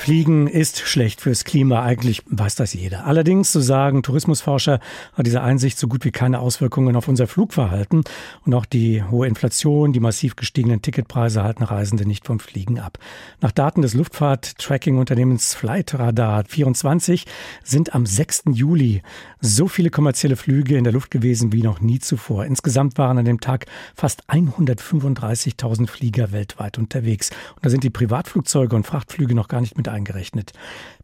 Fliegen 0.00 0.46
ist 0.46 0.78
schlecht 0.78 1.20
fürs 1.20 1.44
Klima, 1.44 1.82
eigentlich 1.82 2.22
weiß 2.30 2.54
das 2.54 2.72
jeder. 2.72 3.04
Allerdings, 3.04 3.52
so 3.52 3.60
sagen 3.60 4.02
Tourismusforscher, 4.02 4.80
hat 5.12 5.26
diese 5.26 5.42
Einsicht 5.42 5.78
so 5.78 5.88
gut 5.88 6.06
wie 6.06 6.10
keine 6.10 6.38
Auswirkungen 6.38 6.96
auf 6.96 7.06
unser 7.06 7.26
Flugverhalten. 7.26 8.04
Und 8.46 8.54
auch 8.54 8.64
die 8.64 9.04
hohe 9.04 9.26
Inflation, 9.26 9.92
die 9.92 10.00
massiv 10.00 10.36
gestiegenen 10.36 10.80
Ticketpreise 10.80 11.42
halten 11.42 11.64
Reisende 11.64 12.06
nicht 12.06 12.24
vom 12.24 12.40
Fliegen 12.40 12.78
ab. 12.78 12.96
Nach 13.42 13.52
Daten 13.52 13.82
des 13.82 13.92
Luftfahrt-Tracking-Unternehmens 13.92 15.52
Flightradar 15.52 16.44
24 16.44 17.26
sind 17.62 17.94
am 17.94 18.06
6. 18.06 18.44
Juli 18.52 19.02
so 19.42 19.68
viele 19.68 19.90
kommerzielle 19.90 20.36
Flüge 20.36 20.78
in 20.78 20.84
der 20.84 20.94
Luft 20.94 21.10
gewesen 21.10 21.52
wie 21.52 21.62
noch 21.62 21.80
nie 21.80 21.98
zuvor. 21.98 22.46
Insgesamt 22.46 22.96
waren 22.96 23.18
an 23.18 23.26
dem 23.26 23.40
Tag 23.40 23.66
fast 23.94 24.24
135.000 24.30 25.88
Flieger 25.88 26.32
weltweit 26.32 26.78
unterwegs. 26.78 27.30
Und 27.56 27.66
da 27.66 27.68
sind 27.68 27.84
die 27.84 27.90
Privatflugzeuge 27.90 28.74
und 28.74 28.86
Frachtflüge 28.86 29.34
noch 29.34 29.48
gar 29.48 29.60
nicht 29.60 29.76
mit 29.76 29.89
eingerechnet. 29.90 30.52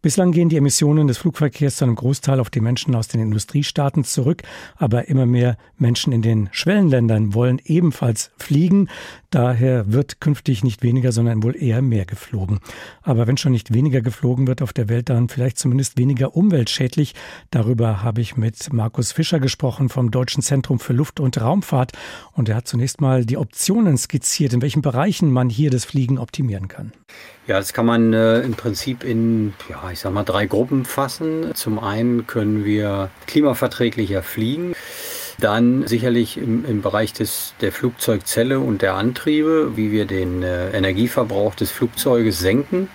Bislang 0.06 0.30
gehen 0.30 0.48
die 0.48 0.56
Emissionen 0.56 1.08
des 1.08 1.18
Flugverkehrs 1.18 1.78
zu 1.78 1.84
einem 1.84 1.96
Großteil 1.96 2.38
auf 2.38 2.48
die 2.48 2.60
Menschen 2.60 2.94
aus 2.94 3.08
den 3.08 3.20
Industriestaaten 3.20 4.04
zurück, 4.04 4.44
aber 4.76 5.08
immer 5.08 5.26
mehr 5.26 5.56
Menschen 5.78 6.12
in 6.12 6.22
den 6.22 6.48
Schwellenländern 6.52 7.34
wollen 7.34 7.60
ebenfalls 7.64 8.30
fliegen. 8.38 8.88
Daher 9.30 9.92
wird 9.92 10.20
künftig 10.20 10.62
nicht 10.62 10.84
weniger, 10.84 11.10
sondern 11.10 11.42
wohl 11.42 11.60
eher 11.60 11.82
mehr 11.82 12.04
geflogen. 12.04 12.60
Aber 13.02 13.26
wenn 13.26 13.36
schon 13.36 13.50
nicht 13.50 13.74
weniger 13.74 14.00
geflogen 14.00 14.46
wird 14.46 14.62
auf 14.62 14.72
der 14.72 14.88
Welt, 14.88 15.08
dann 15.10 15.28
vielleicht 15.28 15.58
zumindest 15.58 15.98
weniger 15.98 16.36
umweltschädlich. 16.36 17.16
Darüber 17.50 18.04
habe 18.04 18.20
ich 18.20 18.36
mit 18.36 18.72
Markus 18.72 19.10
Fischer 19.10 19.40
gesprochen 19.40 19.88
vom 19.88 20.12
Deutschen 20.12 20.40
Zentrum 20.40 20.78
für 20.78 20.92
Luft- 20.92 21.18
und 21.18 21.40
Raumfahrt. 21.40 21.90
Und 22.32 22.48
er 22.48 22.54
hat 22.54 22.68
zunächst 22.68 23.00
mal 23.00 23.26
die 23.26 23.38
Optionen 23.38 23.98
skizziert, 23.98 24.52
in 24.52 24.62
welchen 24.62 24.82
Bereichen 24.82 25.32
man 25.32 25.50
hier 25.50 25.70
das 25.70 25.84
Fliegen 25.84 26.18
optimieren 26.18 26.68
kann. 26.68 26.92
Ja, 27.46 27.58
das 27.58 27.72
kann 27.72 27.86
man 27.86 28.12
äh, 28.12 28.40
im 28.40 28.54
Prinzip 28.54 29.04
in, 29.04 29.52
ja, 29.68 29.92
ich 29.96 30.02
sag 30.02 30.12
mal, 30.12 30.24
drei 30.24 30.44
Gruppen 30.44 30.84
fassen. 30.84 31.54
Zum 31.54 31.78
einen 31.78 32.26
können 32.26 32.66
wir 32.66 33.08
klimaverträglicher 33.26 34.22
fliegen. 34.22 34.74
Dann 35.40 35.86
sicherlich 35.86 36.36
im, 36.36 36.66
im 36.66 36.82
Bereich 36.82 37.14
des, 37.14 37.54
der 37.62 37.72
Flugzeugzelle 37.72 38.60
und 38.60 38.82
der 38.82 38.92
Antriebe, 38.94 39.72
wie 39.74 39.92
wir 39.92 40.04
den 40.04 40.42
äh, 40.42 40.68
Energieverbrauch 40.76 41.54
des 41.54 41.70
Flugzeuges 41.70 42.38
senken. 42.38 42.88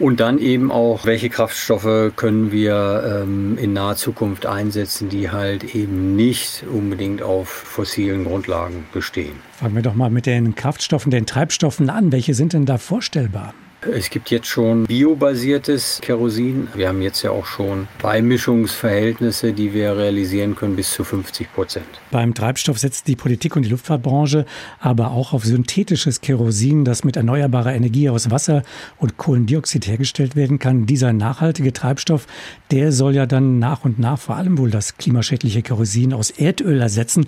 Und 0.00 0.18
dann 0.18 0.38
eben 0.38 0.72
auch, 0.72 1.04
welche 1.04 1.30
Kraftstoffe 1.30 2.12
können 2.16 2.50
wir 2.50 3.22
ähm, 3.22 3.56
in 3.56 3.72
naher 3.72 3.94
Zukunft 3.94 4.46
einsetzen, 4.46 5.10
die 5.10 5.30
halt 5.30 5.76
eben 5.76 6.16
nicht 6.16 6.64
unbedingt 6.68 7.22
auf 7.22 7.48
fossilen 7.48 8.24
Grundlagen 8.24 8.86
bestehen. 8.92 9.36
Fangen 9.52 9.76
wir 9.76 9.82
doch 9.82 9.94
mal 9.94 10.10
mit 10.10 10.26
den 10.26 10.56
Kraftstoffen, 10.56 11.12
den 11.12 11.26
Treibstoffen 11.26 11.88
an. 11.88 12.10
Welche 12.10 12.34
sind 12.34 12.52
denn 12.52 12.66
da 12.66 12.78
vorstellbar? 12.78 13.54
Es 13.82 14.10
gibt 14.10 14.30
jetzt 14.30 14.46
schon 14.46 14.84
biobasiertes 14.84 16.00
Kerosin. 16.02 16.68
Wir 16.74 16.88
haben 16.88 17.00
jetzt 17.00 17.22
ja 17.22 17.30
auch 17.30 17.46
schon 17.46 17.88
Beimischungsverhältnisse, 18.02 19.54
die 19.54 19.72
wir 19.72 19.96
realisieren 19.96 20.54
können, 20.54 20.76
bis 20.76 20.92
zu 20.92 21.02
50 21.02 21.50
Prozent. 21.54 21.86
Beim 22.10 22.34
Treibstoff 22.34 22.78
setzt 22.78 23.08
die 23.08 23.16
Politik 23.16 23.56
und 23.56 23.62
die 23.62 23.70
Luftfahrtbranche 23.70 24.44
aber 24.80 25.12
auch 25.12 25.32
auf 25.32 25.46
synthetisches 25.46 26.20
Kerosin, 26.20 26.84
das 26.84 27.04
mit 27.04 27.16
erneuerbarer 27.16 27.74
Energie 27.74 28.10
aus 28.10 28.30
Wasser 28.30 28.64
und 28.98 29.16
Kohlendioxid 29.16 29.86
hergestellt 29.86 30.36
werden 30.36 30.58
kann. 30.58 30.84
Dieser 30.84 31.14
nachhaltige 31.14 31.72
Treibstoff, 31.72 32.26
der 32.70 32.92
soll 32.92 33.14
ja 33.14 33.24
dann 33.24 33.58
nach 33.58 33.86
und 33.86 33.98
nach 33.98 34.18
vor 34.18 34.36
allem 34.36 34.58
wohl 34.58 34.70
das 34.70 34.98
klimaschädliche 34.98 35.62
Kerosin 35.62 36.12
aus 36.12 36.30
Erdöl 36.30 36.82
ersetzen. 36.82 37.26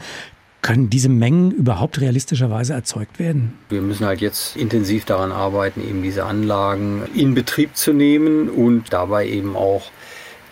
Können 0.63 0.89
diese 0.89 1.09
Mengen 1.09 1.51
überhaupt 1.51 2.01
realistischerweise 2.01 2.73
erzeugt 2.73 3.19
werden? 3.19 3.59
Wir 3.69 3.83
müssen 3.83 4.07
halt 4.07 4.21
jetzt 4.21 4.57
intensiv 4.57 5.05
daran 5.05 5.33
arbeiten, 5.33 5.81
eben 5.81 6.03
diese 6.03 6.25
Anlagen 6.25 7.03
in 7.17 7.35
Betrieb 7.35 7.77
zu 7.77 7.93
nehmen 7.93 8.49
und 8.49 8.93
dabei 8.93 9.29
eben 9.29 9.57
auch 9.57 9.91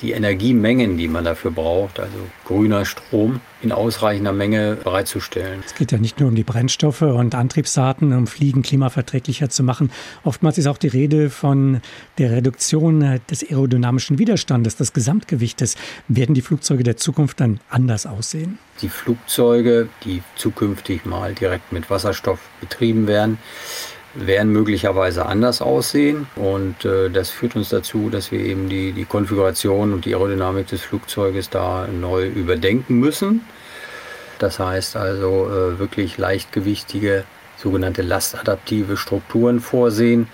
die 0.03 0.13
Energiemengen, 0.13 0.97
die 0.97 1.09
man 1.09 1.25
dafür 1.25 1.51
braucht, 1.51 2.01
also 2.01 2.17
grüner 2.45 2.85
Strom, 2.85 3.41
in 3.63 3.73
ausreichender 3.73 4.33
Menge 4.33 4.77
bereitzustellen. 4.83 5.63
Es 5.65 5.75
geht 5.75 5.93
ja 5.93 5.99
nicht 5.99 6.19
nur 6.19 6.31
um 6.31 6.35
die 6.35 6.45
Brennstoffe 6.45 7.03
und 7.03 7.35
Antriebsarten, 7.35 8.13
um 8.15 8.27
Fliegen 8.27 8.63
klimaverträglicher 8.63 9.51
zu 9.51 9.63
machen. 9.63 9.91
Oftmals 10.25 10.57
ist 10.57 10.67
auch 10.67 10.79
die 10.79 10.89
Rede 10.89 11.29
von 11.29 11.81
der 12.19 12.33
Reduktion 12.33 13.21
des 13.31 13.43
aerodynamischen 13.43 14.19
Widerstandes, 14.19 14.77
des 14.77 14.93
Gesamtgewichtes. 14.93 15.77
Werden 16.09 16.35
die 16.35 16.43
Flugzeuge 16.43 16.83
der 16.83 16.97
Zukunft 16.97 17.41
dann 17.41 17.61
anders 17.69 18.07
aussehen? 18.07 18.59
Die 18.81 18.89
Flugzeuge, 18.89 19.89
die 20.05 20.23
zukünftig 20.37 21.05
mal 21.05 21.35
direkt 21.35 21.73
mit 21.73 21.91
Wasserstoff 21.91 22.41
betrieben 22.61 23.07
werden, 23.07 23.39
werden 24.15 24.53
möglicherweise 24.53 25.27
anders 25.27 25.63
aussehen. 25.63 26.27
Und 26.37 26.85
äh, 26.85 27.11
das 27.11 27.31
führt 27.31 27.57
uns 27.57 27.69
dazu, 27.69 28.11
dass 28.11 28.33
wir 28.33 28.41
eben 28.41 28.69
die, 28.69 28.93
die 28.93 29.05
Konfiguration 29.05 29.93
und 29.93 30.05
die 30.05 30.15
Aerodynamik 30.15 30.67
des 30.67 30.83
Flugzeuges 30.83 31.51
da 31.51 31.87
neu 31.87 32.27
überdenken 32.27 32.99
müssen. 32.99 33.43
Das 34.39 34.59
heißt 34.59 34.97
also 34.97 35.49
äh, 35.49 35.79
wirklich 35.79 36.19
leichtgewichtige, 36.19 37.25
sogenannte 37.57 38.03
lastadaptive 38.03 38.97
Strukturen 38.97 39.61
vorsehen 39.61 40.29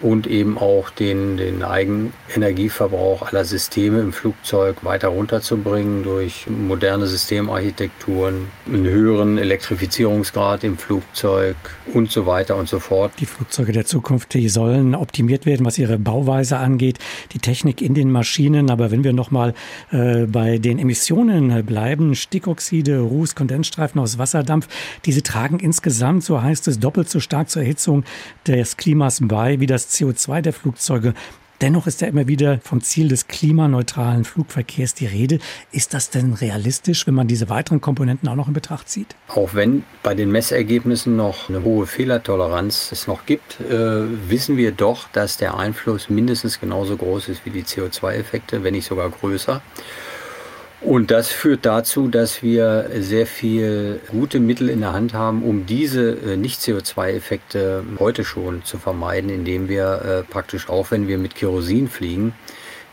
und 0.00 0.26
eben 0.26 0.58
auch 0.58 0.90
den, 0.90 1.36
den 1.36 1.62
Eigenenergieverbrauch 1.62 3.22
aller 3.22 3.44
Systeme 3.44 4.00
im 4.00 4.12
Flugzeug 4.12 4.84
weiter 4.84 5.08
runterzubringen 5.08 6.04
durch 6.04 6.46
moderne 6.48 7.06
Systemarchitekturen, 7.06 8.46
einen 8.66 8.86
höheren 8.86 9.38
Elektrifizierungsgrad 9.38 10.62
im 10.62 10.78
Flugzeug 10.78 11.56
und 11.92 12.12
so 12.12 12.26
weiter 12.26 12.56
und 12.56 12.68
so 12.68 12.78
fort. 12.78 13.12
Die 13.18 13.26
Flugzeuge 13.26 13.72
der 13.72 13.86
Zukunft, 13.86 14.34
die 14.34 14.48
sollen 14.48 14.94
optimiert 14.94 15.46
werden, 15.46 15.66
was 15.66 15.78
ihre 15.78 15.98
Bauweise 15.98 16.58
angeht, 16.58 16.98
die 17.32 17.38
Technik 17.38 17.82
in 17.82 17.94
den 17.94 18.12
Maschinen. 18.12 18.70
Aber 18.70 18.92
wenn 18.92 19.02
wir 19.02 19.12
nochmal 19.12 19.54
äh, 19.90 20.26
bei 20.26 20.58
den 20.58 20.78
Emissionen 20.78 21.64
bleiben, 21.64 22.14
Stickoxide, 22.14 23.00
Ruß, 23.00 23.34
Kondensstreifen 23.34 24.00
aus 24.00 24.18
Wasserdampf, 24.18 24.68
diese 25.04 25.22
tragen 25.22 25.58
insgesamt, 25.58 26.22
so 26.22 26.40
heißt 26.40 26.68
es, 26.68 26.78
doppelt 26.78 27.10
so 27.10 27.18
stark 27.18 27.50
zur 27.50 27.62
Erhitzung 27.62 28.04
des 28.46 28.76
Klimas 28.76 29.20
bei 29.22 29.58
wie 29.60 29.66
das 29.66 29.87
CO2 29.88 30.40
der 30.42 30.52
Flugzeuge. 30.52 31.14
Dennoch 31.60 31.88
ist 31.88 32.00
ja 32.00 32.06
immer 32.06 32.28
wieder 32.28 32.60
vom 32.62 32.82
Ziel 32.82 33.08
des 33.08 33.26
klimaneutralen 33.26 34.24
Flugverkehrs 34.24 34.94
die 34.94 35.06
Rede. 35.06 35.40
Ist 35.72 35.92
das 35.92 36.10
denn 36.10 36.34
realistisch, 36.34 37.04
wenn 37.08 37.14
man 37.14 37.26
diese 37.26 37.48
weiteren 37.48 37.80
Komponenten 37.80 38.28
auch 38.28 38.36
noch 38.36 38.46
in 38.46 38.54
Betracht 38.54 38.88
zieht? 38.88 39.16
Auch 39.26 39.54
wenn 39.54 39.82
bei 40.04 40.14
den 40.14 40.30
Messergebnissen 40.30 41.16
noch 41.16 41.48
eine 41.48 41.64
hohe 41.64 41.86
Fehlertoleranz 41.86 42.92
es 42.92 43.08
noch 43.08 43.26
gibt, 43.26 43.60
äh, 43.60 44.30
wissen 44.30 44.56
wir 44.56 44.70
doch, 44.70 45.08
dass 45.12 45.36
der 45.36 45.58
Einfluss 45.58 46.08
mindestens 46.08 46.60
genauso 46.60 46.96
groß 46.96 47.28
ist 47.28 47.44
wie 47.44 47.50
die 47.50 47.64
CO2-Effekte, 47.64 48.62
wenn 48.62 48.74
nicht 48.74 48.86
sogar 48.86 49.10
größer. 49.10 49.60
Und 50.80 51.10
das 51.10 51.28
führt 51.28 51.66
dazu, 51.66 52.06
dass 52.06 52.42
wir 52.42 52.88
sehr 53.00 53.26
viel 53.26 54.00
gute 54.10 54.38
Mittel 54.38 54.68
in 54.68 54.80
der 54.80 54.92
Hand 54.92 55.12
haben, 55.12 55.42
um 55.42 55.66
diese 55.66 56.12
äh, 56.12 56.36
Nicht-CO2-Effekte 56.36 57.82
heute 57.98 58.24
schon 58.24 58.62
zu 58.64 58.78
vermeiden, 58.78 59.28
indem 59.28 59.68
wir 59.68 60.02
äh, 60.02 60.22
praktisch 60.22 60.68
auch, 60.68 60.92
wenn 60.92 61.08
wir 61.08 61.18
mit 61.18 61.34
Kerosin 61.34 61.88
fliegen, 61.88 62.32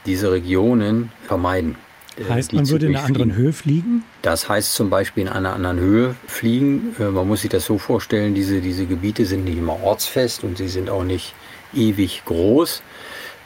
diese 0.07 0.31
Regionen 0.31 1.11
vermeiden. 1.27 1.75
Äh, 2.17 2.31
heißt, 2.31 2.53
man 2.53 2.67
würde 2.69 2.87
in 2.87 2.95
einer 2.95 3.05
anderen 3.05 3.35
Höhe 3.35 3.53
fliegen? 3.53 4.03
Das 4.23 4.49
heißt 4.49 4.73
zum 4.73 4.89
Beispiel 4.89 5.23
in 5.23 5.29
einer 5.29 5.53
anderen 5.53 5.79
Höhe 5.79 6.15
fliegen. 6.25 6.95
Man 6.97 7.27
muss 7.27 7.41
sich 7.41 7.51
das 7.51 7.65
so 7.65 7.77
vorstellen, 7.77 8.33
diese, 8.33 8.61
diese 8.61 8.87
Gebiete 8.87 9.27
sind 9.27 9.45
nicht 9.45 9.59
immer 9.59 9.83
ortsfest 9.83 10.43
und 10.43 10.57
sie 10.57 10.69
sind 10.69 10.89
auch 10.89 11.03
nicht 11.03 11.35
ewig 11.75 12.23
groß. 12.25 12.81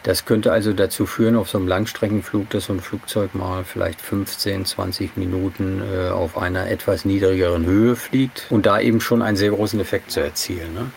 Das 0.03 0.25
könnte 0.25 0.51
also 0.51 0.73
dazu 0.73 1.05
führen, 1.05 1.35
auf 1.35 1.49
so 1.49 1.57
einem 1.57 1.67
Langstreckenflug, 1.67 2.49
dass 2.49 2.65
so 2.65 2.73
ein 2.73 2.79
Flugzeug 2.79 3.35
mal 3.35 3.63
vielleicht 3.63 3.99
15, 4.01 4.65
20 4.65 5.17
Minuten 5.17 5.81
äh, 5.81 6.09
auf 6.09 6.37
einer 6.37 6.69
etwas 6.69 7.05
niedrigeren 7.05 7.65
Höhe 7.65 7.95
fliegt 7.95 8.45
und 8.49 8.65
da 8.65 8.79
eben 8.79 9.01
schon 9.01 9.21
einen 9.21 9.37
sehr 9.37 9.51
großen 9.51 9.79
Effekt 9.79 10.11
zu 10.11 10.21
erzielen. 10.21 10.73
Ne? 10.73 10.91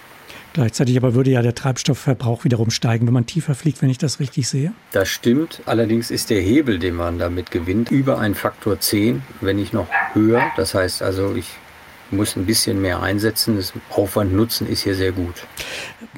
Gleichzeitig 0.53 0.97
aber 0.99 1.15
würde 1.15 1.31
ja 1.31 1.41
der 1.41 1.55
Treibstoffverbrauch 1.55 2.45
wiederum 2.45 2.71
steigen, 2.71 3.07
wenn 3.07 3.15
man 3.15 3.27
tiefer 3.27 3.55
fliegt, 3.55 3.81
wenn 3.81 3.89
ich 3.89 3.99
das 3.99 4.21
richtig 4.21 4.49
sehe. 4.49 4.73
Das 4.93 5.09
stimmt. 5.09 5.63
Allerdings 5.65 6.11
ist 6.11 6.29
der 6.29 6.43
Hebel, 6.43 6.79
den 6.79 6.95
man 6.95 7.19
damit 7.19 7.51
gewinnt, 7.51 7.91
über 7.91 8.19
einen 8.19 8.35
Faktor 8.35 8.79
10, 8.79 9.23
wenn 9.41 9.57
nicht 9.57 9.73
noch 9.73 9.89
höher. 10.13 10.43
Das 10.57 10.75
heißt 10.75 11.03
also, 11.03 11.35
ich 11.35 11.47
muss 12.13 12.37
ein 12.37 12.47
bisschen 12.47 12.81
mehr 12.81 13.03
einsetzen. 13.03 13.57
Das 13.57 13.73
Aufwand-Nutzen 13.91 14.69
ist 14.69 14.83
hier 14.83 14.95
sehr 14.95 15.13
gut. 15.13 15.35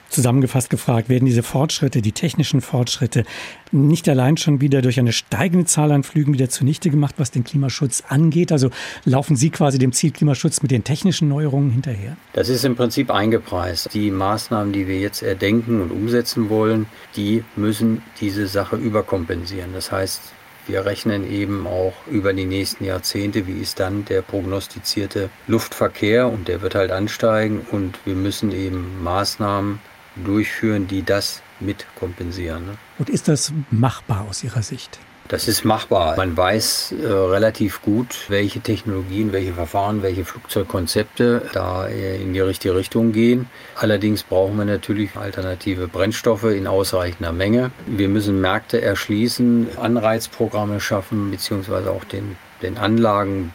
Zusammengefasst 0.09 0.71
gefragt, 0.71 1.09
werden 1.09 1.25
diese 1.25 1.43
Fortschritte, 1.43 2.01
die 2.01 2.13
technischen 2.13 2.61
Fortschritte, 2.61 3.25
nicht 3.73 4.09
allein 4.09 4.37
schon 4.37 4.61
wieder 4.61 4.81
durch 4.81 5.01
eine 5.01 5.13
steigende 5.13 5.67
Zahl 5.67 5.91
an 5.91 6.05
Flügen 6.05 6.33
wieder 6.33 6.49
zunichte 6.49 6.91
gemacht, 6.91 7.17
was 7.19 7.33
den 7.33 7.43
Klimaschutz 7.43 8.05
angeht? 8.09 8.53
Also 8.53 8.71
laufen 9.05 9.35
Sie 9.35 9.51
quasi 9.51 9.79
dem 9.79 9.93
Ziel 9.93 10.13
Klimaschutz 10.13 10.63
mit 10.63 10.71
den 10.71 10.85
technischen 10.85 11.29
Neuerungen 11.29 11.71
hinterher? 11.71 12.17
Das 12.33 12.49
ist 12.49 12.65
im 12.65 12.77
Prinzip 12.77 13.11
eingepreist. 13.11 13.93
Die 13.93 14.11
Maßnahmen, 14.11 14.73
die 14.73 14.87
wir 14.87 15.01
jetzt 15.01 15.23
erdenken 15.23 15.81
und 15.81 15.91
umsetzen 15.91 16.49
wollen, 16.49 16.87
die 17.17 17.43
müssen 17.57 18.03
diese 18.21 18.47
Sache 18.47 18.77
überkompensieren. 18.77 19.73
Das 19.73 19.91
heißt, 19.91 20.21
wir 20.66 20.85
rechnen 20.85 21.30
eben 21.30 21.66
auch 21.66 21.94
über 22.11 22.33
die 22.33 22.47
nächsten 22.47 22.85
Jahrzehnte, 22.85 23.47
wie 23.47 23.61
ist 23.61 23.80
dann 23.80 24.04
der 24.04 24.23
prognostizierte 24.23 25.30
Luftverkehr 25.47 26.28
und 26.28 26.49
der 26.49 26.62
wird 26.62 26.75
halt 26.75 26.90
ansteigen 26.90 27.66
und 27.71 27.99
wir 28.04 28.14
müssen 28.14 28.52
eben 28.52 29.02
Maßnahmen 29.02 29.80
durchführen, 30.16 30.87
die 30.87 31.02
das 31.02 31.42
mit 31.61 31.87
kompensieren. 31.97 32.66
Ne? 32.66 32.78
Und 32.99 33.11
ist 33.11 33.28
das 33.28 33.52
machbar 33.71 34.26
aus 34.28 34.44
Ihrer 34.44 34.62
Sicht? 34.62 34.99
Das 35.28 35.49
ist 35.49 35.64
machbar. 35.64 36.16
Man 36.16 36.37
weiß 36.37 36.95
äh, 37.02 37.07
relativ 37.07 37.81
gut, 37.81 38.26
welche 38.28 38.61
Technologien, 38.61 39.33
welche 39.33 39.54
Verfahren, 39.54 40.02
welche 40.02 40.25
Flugzeugkonzepte 40.25 41.49
da 41.52 41.88
äh, 41.88 42.21
in 42.21 42.35
die 42.35 42.40
richtige 42.40 42.76
Richtung 42.76 43.12
gehen. 43.12 43.49
Allerdings 43.75 44.23
brauchen 44.23 44.59
wir 44.59 44.66
natürlich 44.66 45.16
alternative 45.16 45.88
Brennstoffe 45.88 46.45
in 46.45 46.66
ausreichender 46.66 47.33
Menge. 47.33 47.71
Wir 47.87 48.09
müssen 48.09 48.40
Märkte 48.43 48.83
erschließen, 48.83 49.69
Anreizprogramme 49.81 50.78
schaffen, 50.81 51.31
beziehungsweise 51.31 51.90
auch 51.90 52.04
den, 52.04 52.37
den 52.61 52.76
Anlagen 52.76 53.54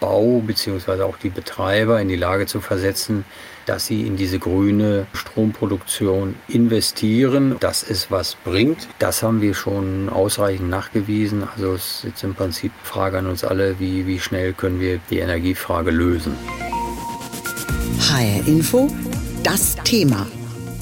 Bau 0.00 0.42
bzw. 0.44 1.02
auch 1.02 1.18
die 1.18 1.28
Betreiber 1.28 2.00
in 2.00 2.08
die 2.08 2.16
Lage 2.16 2.46
zu 2.46 2.60
versetzen, 2.60 3.24
dass 3.66 3.86
sie 3.86 4.06
in 4.06 4.16
diese 4.16 4.38
grüne 4.38 5.06
Stromproduktion 5.12 6.34
investieren, 6.48 7.56
dass 7.60 7.88
es 7.88 8.10
was 8.10 8.36
bringt. 8.42 8.88
Das 8.98 9.22
haben 9.22 9.40
wir 9.42 9.54
schon 9.54 10.08
ausreichend 10.08 10.70
nachgewiesen. 10.70 11.46
Also 11.54 11.74
es 11.74 11.96
ist 11.96 12.04
jetzt 12.04 12.24
im 12.24 12.34
Prinzip 12.34 12.72
Frage 12.82 13.18
an 13.18 13.26
uns 13.26 13.44
alle, 13.44 13.78
wie, 13.78 14.06
wie 14.06 14.18
schnell 14.18 14.54
können 14.54 14.80
wir 14.80 14.98
die 15.10 15.18
Energiefrage 15.18 15.90
lösen. 15.90 16.34
HR 18.00 18.48
Info, 18.48 18.88
das 19.44 19.76
Thema. 19.84 20.26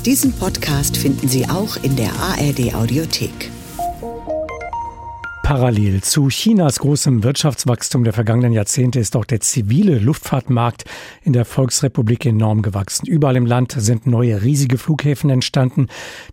Diesen 0.06 0.32
Podcast 0.32 0.96
finden 0.96 1.28
Sie 1.28 1.46
auch 1.46 1.76
in 1.82 1.96
der 1.96 2.12
ARD 2.14 2.74
Audiothek. 2.74 3.50
Parallel 5.48 6.02
zu 6.02 6.28
Chinas 6.28 6.78
großem 6.78 7.22
Wirtschaftswachstum 7.22 8.04
der 8.04 8.12
vergangenen 8.12 8.52
Jahrzehnte 8.52 9.00
ist 9.00 9.16
auch 9.16 9.24
der 9.24 9.40
zivile 9.40 9.98
Luftfahrtmarkt 9.98 10.84
in 11.22 11.32
der 11.32 11.46
Volksrepublik 11.46 12.26
enorm 12.26 12.60
gewachsen. 12.60 13.06
Überall 13.06 13.34
im 13.34 13.46
Land 13.46 13.74
sind 13.78 14.06
neue 14.06 14.42
riesige 14.42 14.76
Flughäfen 14.76 15.30
entstanden. 15.30 15.86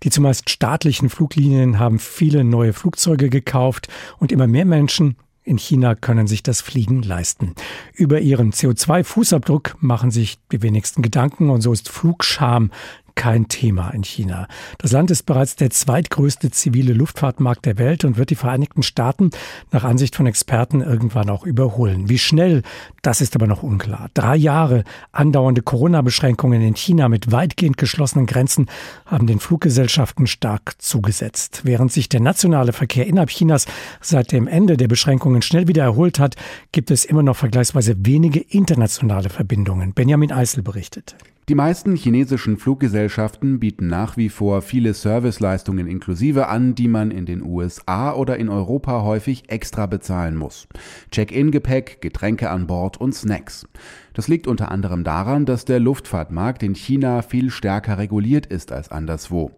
Die 0.03 0.09
zumeist 0.09 0.49
staatlichen 0.49 1.07
Fluglinien 1.07 1.79
haben 1.79 1.99
viele 1.99 2.43
neue 2.43 2.73
Flugzeuge 2.73 3.29
gekauft 3.29 3.87
und 4.19 4.33
immer 4.33 4.47
mehr 4.47 4.65
Menschen 4.65 5.15
in 5.45 5.59
China 5.59 5.95
können 5.95 6.27
sich 6.27 6.43
das 6.43 6.59
Fliegen 6.59 7.01
leisten. 7.01 7.53
Über 7.93 8.19
ihren 8.19 8.51
CO2-Fußabdruck 8.51 9.75
machen 9.79 10.11
sich 10.11 10.39
die 10.51 10.61
wenigsten 10.61 11.01
Gedanken 11.01 11.51
und 11.51 11.61
so 11.61 11.71
ist 11.71 11.87
Flugscham 11.87 12.69
kein 13.15 13.47
Thema 13.47 13.89
in 13.89 14.03
China. 14.03 14.47
Das 14.77 14.91
Land 14.91 15.09
ist 15.09 15.23
bereits 15.23 15.55
der 15.55 15.69
zweitgrößte 15.69 16.51
zivile 16.51 16.93
Luftfahrtmarkt 16.93 17.65
der 17.65 17.77
Welt 17.77 18.05
und 18.05 18.17
wird 18.17 18.29
die 18.29 18.35
Vereinigten 18.35 18.83
Staaten 18.83 19.31
nach 19.71 19.83
Ansicht 19.83 20.15
von 20.15 20.27
Experten 20.27 20.81
irgendwann 20.81 21.29
auch 21.29 21.45
überholen. 21.45 22.09
Wie 22.09 22.19
schnell, 22.19 22.61
das 23.01 23.21
ist 23.21 23.35
aber 23.35 23.47
noch 23.47 23.63
unklar. 23.63 24.09
Drei 24.13 24.35
Jahre 24.35 24.83
andauernde 25.11 25.61
Corona-Beschränkungen 25.61 26.61
in 26.61 26.75
China 26.75 27.09
mit 27.09 27.31
weitgehend 27.31 27.77
geschlossenen 27.77 28.25
Grenzen 28.25 28.67
haben 29.05 29.27
den 29.27 29.39
Fluggesellschaften 29.39 30.27
stark 30.27 30.75
zugesetzt. 30.79 31.61
Während 31.63 31.91
sich 31.91 32.09
der 32.09 32.21
nationale 32.21 32.73
Verkehr 32.73 33.07
innerhalb 33.07 33.29
Chinas 33.29 33.65
seit 34.01 34.31
dem 34.31 34.47
Ende 34.47 34.77
der 34.77 34.87
Beschränkungen 34.87 35.41
schnell 35.41 35.67
wieder 35.67 35.83
erholt 35.83 36.19
hat, 36.19 36.35
gibt 36.71 36.91
es 36.91 37.05
immer 37.05 37.23
noch 37.23 37.37
vergleichsweise 37.37 37.95
wenige 37.99 38.39
internationale 38.39 39.29
Verbindungen. 39.29 39.93
Benjamin 39.93 40.31
Eisel 40.31 40.61
berichtet. 40.61 41.15
Die 41.47 41.53
meisten 41.53 41.95
chinesischen 41.95 42.57
Fluggesellschaften 42.57 43.59
bieten 43.59 43.85
nach 43.85 44.17
wie 44.17 44.29
vor 44.29 44.63
viele 44.63 44.95
Serviceleistungen 44.95 45.85
inklusive 45.85 46.47
an, 46.47 46.73
die 46.73 46.87
man 46.87 47.11
in 47.11 47.27
den 47.27 47.43
USA 47.43 48.15
oder 48.15 48.37
in 48.37 48.49
Europa 48.49 49.03
häufig 49.03 49.43
extra 49.51 49.85
bezahlen 49.85 50.37
muss. 50.37 50.67
Check-in-Gepäck, 51.11 52.01
Getränke 52.01 52.49
an 52.49 52.65
Bord 52.65 52.97
und 52.97 53.13
Snacks. 53.13 53.67
Das 54.15 54.29
liegt 54.29 54.47
unter 54.47 54.71
anderem 54.71 55.03
daran, 55.03 55.45
dass 55.45 55.65
der 55.65 55.81
Luftfahrtmarkt 55.81 56.63
in 56.63 56.73
China 56.73 57.21
viel 57.21 57.49
stärker 57.49 57.97
reguliert 57.97 58.45
ist 58.45 58.71
als 58.71 58.89
anderswo. 58.89 59.51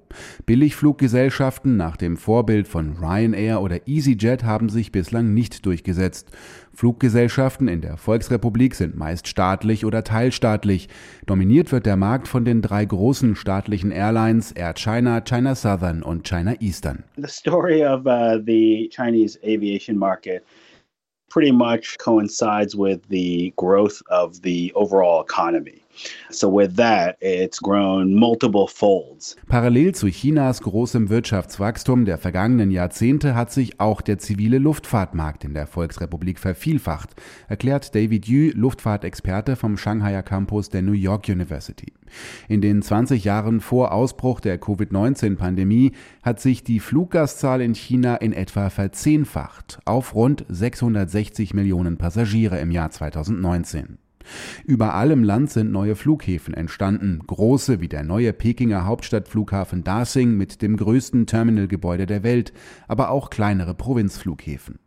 Billigfluggesellschaften 0.47 1.77
nach 1.77 1.95
dem 1.95 2.17
Vorbild 2.17 2.67
von 2.67 2.97
Ryanair 2.97 3.61
oder 3.61 3.87
EasyJet 3.87 4.43
haben 4.43 4.69
sich 4.69 4.91
bislang 4.91 5.35
nicht 5.35 5.63
durchgesetzt. 5.67 6.31
Fluggesellschaften 6.73 7.67
in 7.67 7.81
der 7.81 7.97
Volksrepublik 7.97 8.73
sind 8.73 8.97
meist 8.97 9.27
staatlich 9.27 9.85
oder 9.85 10.03
teilstaatlich. 10.03 10.89
Dominiert 11.27 11.71
wird 11.71 11.85
der 11.85 11.95
Markt 11.95 12.27
von 12.27 12.43
den 12.43 12.63
drei 12.63 12.83
großen 12.83 13.35
staatlichen 13.35 13.91
Airlines 13.91 14.51
Air 14.53 14.73
China, 14.73 15.21
China 15.21 15.53
Southern 15.53 16.01
und 16.01 16.27
China 16.27 16.55
Eastern. 16.59 17.03
The 17.15 17.27
story 17.27 17.85
of 17.85 18.07
uh, 18.07 18.43
the 18.43 18.89
Chinese 18.91 19.37
aviation 19.43 19.97
market 19.97 20.43
pretty 21.29 21.51
much 21.51 21.97
coincides 21.97 22.75
with 22.75 23.07
the 23.09 23.53
growth 23.57 24.01
of 24.09 24.41
the 24.41 24.71
overall 24.75 25.21
economy. 25.21 25.83
So 26.29 26.55
with 26.55 26.75
that, 26.75 27.17
it's 27.21 27.59
grown 27.59 28.13
multiple 28.13 28.67
folds. 28.67 29.35
Parallel 29.47 29.95
zu 29.95 30.07
Chinas 30.07 30.61
großem 30.61 31.09
Wirtschaftswachstum 31.09 32.05
der 32.05 32.17
vergangenen 32.17 32.71
Jahrzehnte 32.71 33.35
hat 33.35 33.51
sich 33.51 33.79
auch 33.79 34.01
der 34.01 34.17
zivile 34.17 34.57
Luftfahrtmarkt 34.57 35.43
in 35.43 35.53
der 35.53 35.67
Volksrepublik 35.67 36.39
vervielfacht, 36.39 37.15
erklärt 37.47 37.95
David 37.95 38.27
Yu, 38.27 38.51
Luftfahrtexperte 38.53 39.55
vom 39.55 39.77
Shanghaier 39.77 40.23
Campus 40.23 40.69
der 40.69 40.81
New 40.81 40.91
York 40.91 41.29
University. 41.29 41.93
In 42.47 42.61
den 42.61 42.81
20 42.81 43.23
Jahren 43.23 43.59
vor 43.59 43.91
Ausbruch 43.91 44.39
der 44.39 44.57
Covid-19-Pandemie 44.57 45.91
hat 46.23 46.39
sich 46.39 46.63
die 46.63 46.79
Fluggastzahl 46.79 47.61
in 47.61 47.75
China 47.75 48.15
in 48.15 48.33
etwa 48.33 48.69
verzehnfacht 48.69 49.79
auf 49.85 50.15
rund 50.15 50.45
660 50.47 51.53
Millionen 51.53 51.97
Passagiere 51.97 52.59
im 52.59 52.71
Jahr 52.71 52.91
2019. 52.91 53.97
Überall 54.65 55.11
im 55.11 55.23
Land 55.23 55.49
sind 55.51 55.71
neue 55.71 55.95
Flughäfen 55.95 56.53
entstanden, 56.53 57.21
große 57.25 57.81
wie 57.81 57.87
der 57.87 58.03
neue 58.03 58.33
Pekinger 58.33 58.85
Hauptstadtflughafen 58.85 59.83
Dasing 59.83 60.35
mit 60.37 60.61
dem 60.61 60.77
größten 60.77 61.25
Terminalgebäude 61.27 62.05
der 62.05 62.23
Welt, 62.23 62.53
aber 62.87 63.09
auch 63.09 63.29
kleinere 63.29 63.73
Provinzflughäfen. 63.73 64.79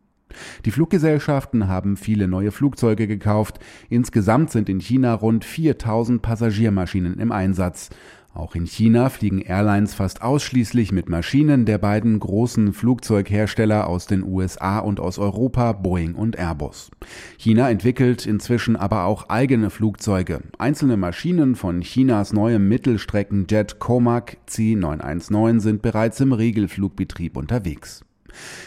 Die 0.65 0.71
Fluggesellschaften 0.71 1.67
haben 1.67 1.97
viele 1.97 2.27
neue 2.27 2.51
Flugzeuge 2.51 3.07
gekauft. 3.07 3.59
Insgesamt 3.89 4.51
sind 4.51 4.69
in 4.69 4.79
China 4.79 5.13
rund 5.13 5.45
4000 5.45 6.21
Passagiermaschinen 6.21 7.19
im 7.19 7.31
Einsatz. 7.31 7.89
Auch 8.33 8.55
in 8.55 8.65
China 8.65 9.09
fliegen 9.09 9.41
Airlines 9.41 9.93
fast 9.93 10.21
ausschließlich 10.21 10.93
mit 10.93 11.09
Maschinen 11.09 11.65
der 11.65 11.77
beiden 11.77 12.17
großen 12.17 12.71
Flugzeughersteller 12.71 13.87
aus 13.87 14.07
den 14.07 14.23
USA 14.23 14.79
und 14.79 15.01
aus 15.01 15.19
Europa, 15.19 15.73
Boeing 15.73 16.15
und 16.15 16.37
Airbus. 16.37 16.91
China 17.37 17.69
entwickelt 17.69 18.25
inzwischen 18.25 18.77
aber 18.77 19.03
auch 19.03 19.27
eigene 19.27 19.69
Flugzeuge. 19.69 20.43
Einzelne 20.57 20.95
Maschinen 20.95 21.55
von 21.55 21.81
Chinas 21.81 22.31
neuem 22.31 22.69
Mittelstreckenjet 22.69 23.79
Comac 23.79 24.37
C919 24.47 25.59
sind 25.59 25.81
bereits 25.81 26.21
im 26.21 26.31
Regelflugbetrieb 26.31 27.35
unterwegs. 27.35 28.05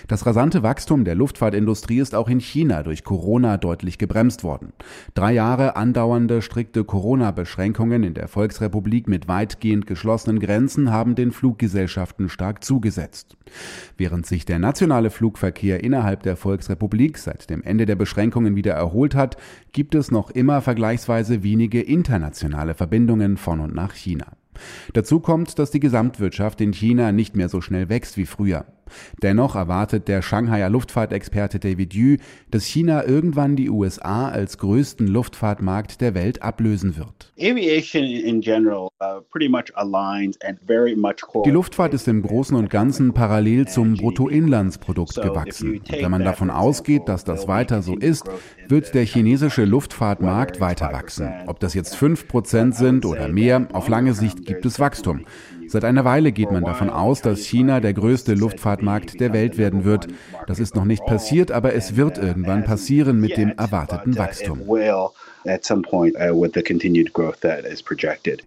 Das 0.08 0.26
rasante 0.26 0.62
Wachstum 0.62 1.04
der 1.04 1.14
Luftfahrtindustrie 1.14 1.98
ist 1.98 2.14
auch 2.14 2.28
in 2.28 2.40
China 2.40 2.82
durch 2.82 3.04
Corona 3.04 3.56
deutlich 3.56 3.98
gebremst 3.98 4.44
worden. 4.44 4.72
Drei 5.14 5.32
Jahre 5.32 5.76
andauernde 5.76 6.42
strikte 6.42 6.84
Corona-Beschränkungen 6.84 8.02
in 8.02 8.14
der 8.14 8.28
Volksrepublik 8.28 9.08
mit 9.08 9.28
weitgehend 9.28 9.86
geschlossenen 9.86 10.40
Grenzen 10.40 10.90
haben 10.90 11.14
den 11.14 11.32
Fluggesellschaften 11.32 12.28
stark 12.28 12.64
zugesetzt. 12.64 13.36
Während 13.96 14.26
sich 14.26 14.44
der 14.44 14.58
nationale 14.58 15.10
Flugverkehr 15.10 15.82
innerhalb 15.82 16.22
der 16.22 16.36
Volksrepublik 16.36 17.18
seit 17.18 17.50
dem 17.50 17.62
Ende 17.62 17.86
der 17.86 17.96
Beschränkungen 17.96 18.56
wieder 18.56 18.74
erholt 18.74 19.14
hat, 19.14 19.36
gibt 19.72 19.94
es 19.94 20.10
noch 20.10 20.30
immer 20.30 20.60
vergleichsweise 20.60 21.42
wenige 21.42 21.80
internationale 21.80 22.74
Verbindungen 22.74 23.36
von 23.36 23.60
und 23.60 23.74
nach 23.74 23.92
China. 23.92 24.26
Dazu 24.92 25.20
kommt, 25.20 25.58
dass 25.58 25.70
die 25.70 25.80
Gesamtwirtschaft 25.80 26.60
in 26.60 26.72
China 26.72 27.12
nicht 27.12 27.36
mehr 27.36 27.48
so 27.48 27.60
schnell 27.60 27.88
wächst 27.88 28.16
wie 28.16 28.26
früher. 28.26 28.66
Dennoch 29.22 29.54
erwartet 29.54 30.08
der 30.08 30.22
Shanghaier 30.22 30.70
Luftfahrtexperte 30.70 31.58
David 31.58 31.94
Yu, 31.94 32.16
dass 32.50 32.64
China 32.64 33.04
irgendwann 33.04 33.56
die 33.56 33.70
USA 33.70 34.28
als 34.28 34.58
größten 34.58 35.06
Luftfahrtmarkt 35.06 36.00
der 36.00 36.14
Welt 36.14 36.42
ablösen 36.42 36.96
wird. 36.96 37.32
Uh, 37.36 37.54
die 41.44 41.50
Luftfahrt 41.50 41.94
ist 41.94 42.08
im 42.08 42.22
Großen 42.22 42.56
und 42.56 42.70
Ganzen 42.70 43.12
parallel 43.12 43.68
zum 43.68 43.94
Bruttoinlandsprodukt 43.94 45.16
gewachsen. 45.16 45.78
Und 45.78 45.92
wenn 45.92 46.10
man 46.10 46.24
davon 46.24 46.50
ausgeht, 46.50 47.08
dass 47.08 47.24
das 47.24 47.48
weiter 47.48 47.82
so 47.82 47.96
ist, 47.96 48.28
wird 48.68 48.94
der 48.94 49.04
chinesische 49.04 49.64
Luftfahrtmarkt 49.64 50.60
weiter 50.60 50.92
wachsen. 50.92 51.32
Ob 51.46 51.60
das 51.60 51.74
jetzt 51.74 51.96
5% 51.96 52.72
sind 52.72 53.04
oder 53.04 53.28
mehr, 53.28 53.68
auf 53.72 53.88
lange 53.88 54.14
Sicht 54.14 54.44
gibt 54.44 54.64
es 54.66 54.80
Wachstum. 54.80 55.24
Seit 55.68 55.84
einer 55.84 56.04
Weile 56.04 56.32
geht 56.32 56.50
man 56.50 56.64
davon 56.64 56.90
aus, 56.90 57.22
dass 57.22 57.44
China 57.44 57.80
der 57.80 57.94
größte 57.94 58.34
Luftfahrtmarkt 58.34 59.20
der 59.20 59.32
Welt 59.32 59.58
werden 59.58 59.84
wird. 59.84 60.08
Das 60.46 60.58
ist 60.58 60.74
noch 60.74 60.84
nicht 60.84 61.04
passiert, 61.04 61.50
aber 61.50 61.74
es 61.74 61.96
wird 61.96 62.18
irgendwann 62.18 62.64
passieren 62.64 63.20
mit 63.20 63.36
dem 63.36 63.50
erwarteten 63.50 64.16
Wachstum. 64.16 64.60
Uh, 65.46 66.46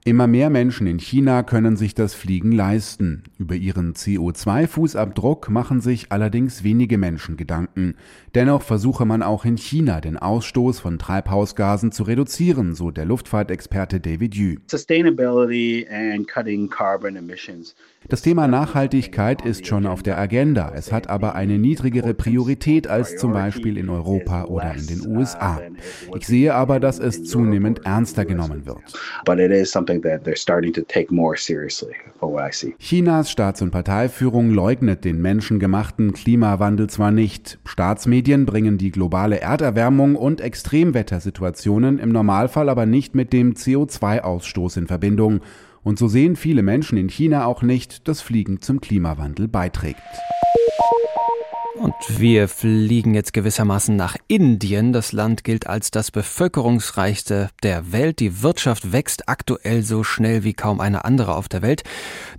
Immer 0.04 0.28
mehr 0.28 0.50
Menschen 0.50 0.88
in 0.88 1.00
China 1.00 1.44
können 1.44 1.78
sich 1.78 1.94
das 1.94 2.16
Fliegen 2.16 2.52
leisten. 2.52 3.24
Über 3.38 3.54
ihren 3.54 3.94
CO2-Fußabdruck 3.94 5.52
machen 5.52 5.80
sich 5.80 6.12
allerdings 6.12 6.64
wenige 6.64 6.98
Menschen 6.98 7.38
Gedanken. 7.38 7.96
Dennoch 8.34 8.64
versuche 8.64 9.06
man 9.06 9.22
auch 9.22 9.46
in 9.46 9.58
China 9.58 10.02
den 10.02 10.18
Ausstoß 10.18 10.80
von 10.80 10.98
Treibhausgasen 10.98 11.92
zu 11.92 12.02
reduzieren, 12.04 12.74
so 12.74 12.90
der 12.90 13.06
Luftfahrtexperte 13.06 14.00
David 14.00 14.34
Yu. 14.34 14.56
Sustainability 14.66 15.88
and 15.92 16.28
cutting 16.28 16.68
carbon 16.68 17.16
emissions 17.16 17.76
das 18.10 18.22
Thema 18.22 18.48
Nachhaltigkeit 18.48 19.44
ist 19.46 19.68
schon 19.68 19.86
auf 19.86 20.02
der 20.02 20.18
Agenda, 20.18 20.72
es 20.74 20.92
hat 20.92 21.10
aber 21.10 21.36
eine 21.36 21.58
niedrigere 21.58 22.14
Priorität 22.14 22.88
als 22.88 23.18
zum 23.18 23.34
Beispiel 23.34 23.78
in 23.78 23.90
Europa 23.90 24.46
oder 24.46 24.74
in 24.74 24.88
den 24.88 25.08
USA. 25.08 25.62
Ich 26.16 26.26
sehe 26.26 26.54
aber, 26.54 26.80
dass 26.80 27.00
es 27.00 27.24
zunehmend 27.24 27.86
ernster 27.86 28.26
genommen 28.26 28.66
wird. 28.66 28.80
Chinas 32.80 33.30
Staats- 33.30 33.62
und 33.62 33.72
Parteiführung 33.72 34.52
leugnet 34.52 35.04
den 35.06 35.22
menschengemachten 35.22 36.14
Klimawandel 36.14 36.90
zwar 36.90 37.12
nicht. 37.12 37.60
Staatsmedien 37.66 38.46
bringen 38.46 38.78
die 38.78 38.92
globale 38.92 39.42
Erderwärmung 39.42 40.16
und 40.16 40.42
Extremwettersituationen 40.42 42.00
im 42.00 42.10
Normalfall 42.10 42.70
aber 42.70 42.86
nicht 42.86 43.16
mit 43.16 43.34
dem 43.34 43.54
CO2-Ausstoß 43.54 44.78
in 44.78 44.88
Verbindung. 44.88 45.42
Und 45.88 45.98
so 45.98 46.10
sehen 46.10 46.36
viele 46.36 46.64
Menschen 46.64 46.98
in 46.98 47.08
China 47.08 47.46
auch 47.46 47.62
nicht, 47.62 48.10
dass 48.10 48.20
Fliegen 48.20 48.60
zum 48.60 48.82
Klimawandel 48.82 49.48
beiträgt. 49.48 50.02
Und 51.80 51.94
wir 52.08 52.48
fliegen 52.48 53.14
jetzt 53.14 53.34
gewissermaßen 53.34 53.96
nach 53.96 54.16
Indien. 54.28 54.94
Das 54.94 55.12
Land 55.12 55.44
gilt 55.44 55.68
als 55.68 55.92
das 55.92 56.10
bevölkerungsreichste 56.10 57.52
der 57.62 57.92
Welt. 57.92 58.20
Die 58.20 58.42
Wirtschaft 58.42 58.92
wächst 58.92 59.30
aktuell 59.30 59.84
so 59.84 60.04
schnell 60.04 60.44
wie 60.44 60.54
kaum 60.54 60.82
eine 60.82 61.06
andere 61.06 61.36
auf 61.36 61.48
der 61.48 61.62
Welt. 61.62 61.84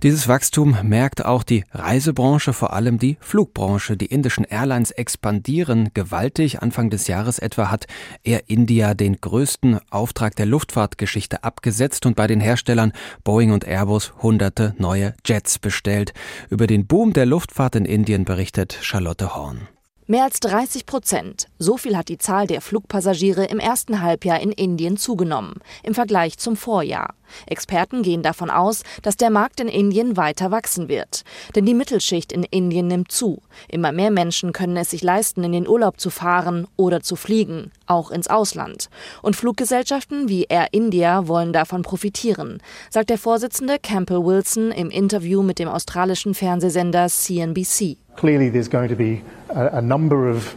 Dieses 0.03 0.27
Wachstum 0.27 0.77
merkt 0.83 1.23
auch 1.25 1.43
die 1.43 1.63
Reisebranche, 1.71 2.51
vor 2.51 2.73
allem 2.73 2.99
die 2.99 3.17
Flugbranche. 3.21 3.95
Die 3.95 4.07
indischen 4.07 4.43
Airlines 4.43 4.91
expandieren 4.91 5.91
gewaltig. 5.93 6.61
Anfang 6.61 6.89
des 6.89 7.07
Jahres 7.07 7.39
etwa 7.39 7.71
hat 7.71 7.87
Air 8.23 8.43
India 8.47 8.93
den 8.93 9.21
größten 9.21 9.79
Auftrag 9.89 10.35
der 10.35 10.47
Luftfahrtgeschichte 10.47 11.45
abgesetzt 11.45 12.05
und 12.05 12.17
bei 12.17 12.27
den 12.27 12.41
Herstellern 12.41 12.91
Boeing 13.23 13.51
und 13.51 13.65
Airbus 13.65 14.13
hunderte 14.21 14.75
neue 14.77 15.13
Jets 15.25 15.59
bestellt. 15.59 16.13
Über 16.49 16.67
den 16.67 16.87
Boom 16.87 17.13
der 17.13 17.25
Luftfahrt 17.25 17.77
in 17.77 17.85
Indien 17.85 18.25
berichtet 18.25 18.77
Charlotte 18.81 19.28
Horn. 19.35 19.67
Mehr 20.11 20.23
als 20.23 20.39
30 20.39 20.87
Prozent. 20.87 21.45
So 21.59 21.77
viel 21.77 21.95
hat 21.95 22.09
die 22.09 22.17
Zahl 22.17 22.47
der 22.47 22.61
Flugpassagiere 22.61 23.45
im 23.45 23.59
ersten 23.59 24.01
Halbjahr 24.01 24.39
in 24.39 24.51
Indien 24.51 24.97
zugenommen, 24.97 25.59
im 25.83 25.93
Vergleich 25.93 26.39
zum 26.39 26.55
Vorjahr. 26.55 27.13
Experten 27.45 28.01
gehen 28.01 28.23
davon 28.23 28.49
aus, 28.49 28.81
dass 29.03 29.17
der 29.17 29.29
Markt 29.29 29.59
in 29.59 29.67
Indien 29.67 30.17
weiter 30.17 30.49
wachsen 30.49 30.87
wird. 30.87 31.23
Denn 31.55 31.67
die 31.67 31.75
Mittelschicht 31.75 32.31
in 32.31 32.41
Indien 32.41 32.87
nimmt 32.87 33.11
zu. 33.11 33.43
Immer 33.67 33.91
mehr 33.91 34.09
Menschen 34.09 34.51
können 34.51 34.77
es 34.77 34.89
sich 34.89 35.03
leisten, 35.03 35.43
in 35.43 35.51
den 35.51 35.67
Urlaub 35.67 35.99
zu 35.99 36.09
fahren 36.09 36.65
oder 36.75 37.01
zu 37.01 37.15
fliegen, 37.15 37.71
auch 37.85 38.09
ins 38.09 38.29
Ausland. 38.29 38.89
Und 39.21 39.35
Fluggesellschaften 39.35 40.27
wie 40.27 40.45
Air 40.45 40.69
India 40.71 41.27
wollen 41.27 41.53
davon 41.53 41.83
profitieren, 41.83 42.63
sagt 42.89 43.11
der 43.11 43.19
Vorsitzende 43.19 43.77
Campbell 43.77 44.25
Wilson 44.25 44.71
im 44.71 44.89
Interview 44.89 45.43
mit 45.43 45.59
dem 45.59 45.67
australischen 45.67 46.33
Fernsehsender 46.33 47.09
CNBC. 47.09 47.97
Clearly, 48.19 48.49
there's 48.49 48.67
going 48.67 48.89
to 48.89 48.97
be 48.97 49.21
a, 49.47 49.77
a 49.77 49.81
number 49.81 50.27
of 50.27 50.53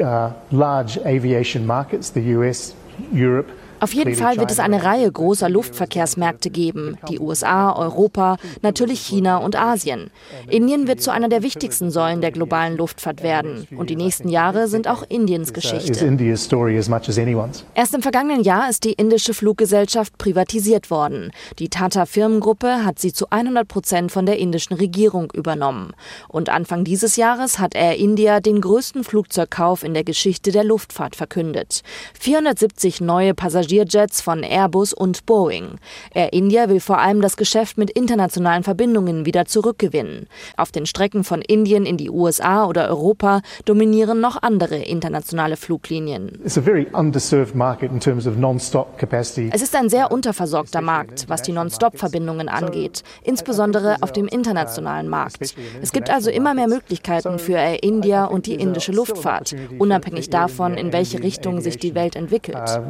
uh, 0.00 0.32
large 0.50 0.96
aviation 0.98 1.64
markets, 1.64 2.10
the 2.10 2.22
US, 2.22 2.74
Europe. 3.12 3.48
Auf 3.80 3.92
jeden 3.92 4.14
Fall 4.14 4.38
wird 4.38 4.50
es 4.50 4.58
eine 4.58 4.84
Reihe 4.84 5.10
großer 5.10 5.48
Luftverkehrsmärkte 5.48 6.50
geben, 6.50 6.96
die 7.08 7.20
USA, 7.20 7.72
Europa, 7.76 8.36
natürlich 8.62 9.00
China 9.00 9.38
und 9.38 9.56
Asien. 9.56 10.10
Indien 10.48 10.86
wird 10.86 11.02
zu 11.02 11.10
einer 11.10 11.28
der 11.28 11.42
wichtigsten 11.42 11.90
Säulen 11.90 12.20
der 12.20 12.30
globalen 12.30 12.76
Luftfahrt 12.76 13.22
werden 13.22 13.66
und 13.76 13.90
die 13.90 13.96
nächsten 13.96 14.28
Jahre 14.28 14.68
sind 14.68 14.88
auch 14.88 15.04
Indiens 15.08 15.52
Geschichte. 15.52 15.92
Erst 17.74 17.94
im 17.94 18.02
vergangenen 18.02 18.42
Jahr 18.42 18.70
ist 18.70 18.84
die 18.84 18.92
indische 18.92 19.34
Fluggesellschaft 19.34 20.16
privatisiert 20.18 20.90
worden. 20.90 21.30
Die 21.58 21.68
Tata 21.68 22.06
Firmengruppe 22.06 22.84
hat 22.84 22.98
sie 22.98 23.12
zu 23.12 23.30
100 23.30 23.68
Prozent 23.68 24.12
von 24.12 24.26
der 24.26 24.38
indischen 24.38 24.74
Regierung 24.74 25.30
übernommen. 25.34 25.92
Und 26.28 26.48
Anfang 26.48 26.84
dieses 26.84 27.16
Jahres 27.16 27.58
hat 27.58 27.74
Air 27.74 27.96
India 27.96 28.40
den 28.40 28.60
größten 28.60 29.04
Flugzeugkauf 29.04 29.82
in 29.82 29.94
der 29.94 30.04
Geschichte 30.04 30.52
der 30.52 30.64
Luftfahrt 30.64 31.16
verkündet. 31.16 31.82
470 32.18 33.00
neue 33.00 33.34
Passagiere 33.34 33.73
Passagierjets 33.74 34.20
von 34.20 34.42
Airbus 34.42 34.92
und 34.92 35.26
Boeing. 35.26 35.78
Air 36.12 36.32
India 36.32 36.68
will 36.68 36.80
vor 36.80 36.98
allem 36.98 37.20
das 37.20 37.36
Geschäft 37.36 37.76
mit 37.76 37.90
internationalen 37.90 38.62
Verbindungen 38.62 39.26
wieder 39.26 39.46
zurückgewinnen. 39.46 40.28
Auf 40.56 40.70
den 40.70 40.86
Strecken 40.86 41.24
von 41.24 41.42
Indien 41.42 41.84
in 41.86 41.96
die 41.96 42.10
USA 42.10 42.66
oder 42.66 42.88
Europa 42.88 43.42
dominieren 43.64 44.20
noch 44.20 44.40
andere 44.42 44.76
internationale 44.76 45.56
Fluglinien. 45.56 46.38
Es 49.52 49.62
ist 49.62 49.74
ein 49.76 49.88
sehr 49.88 50.12
unterversorgter 50.12 50.80
Markt, 50.80 51.24
was 51.28 51.42
die 51.42 51.52
Non-Stop-Verbindungen 51.52 52.48
angeht, 52.48 53.02
insbesondere 53.22 53.96
auf 54.02 54.12
dem 54.12 54.28
internationalen 54.28 55.08
Markt. 55.08 55.54
Es 55.82 55.92
gibt 55.92 56.10
also 56.10 56.30
immer 56.30 56.54
mehr 56.54 56.68
Möglichkeiten 56.68 57.38
für 57.38 57.54
Air 57.54 57.82
India 57.82 58.24
und 58.26 58.46
die 58.46 58.54
indische 58.54 58.92
Luftfahrt, 58.92 59.56
unabhängig 59.78 60.30
davon, 60.30 60.74
in 60.74 60.92
welche 60.92 61.22
Richtung 61.22 61.60
sich 61.60 61.78
die 61.78 61.94
Welt 61.94 62.14
entwickelt. 62.14 62.80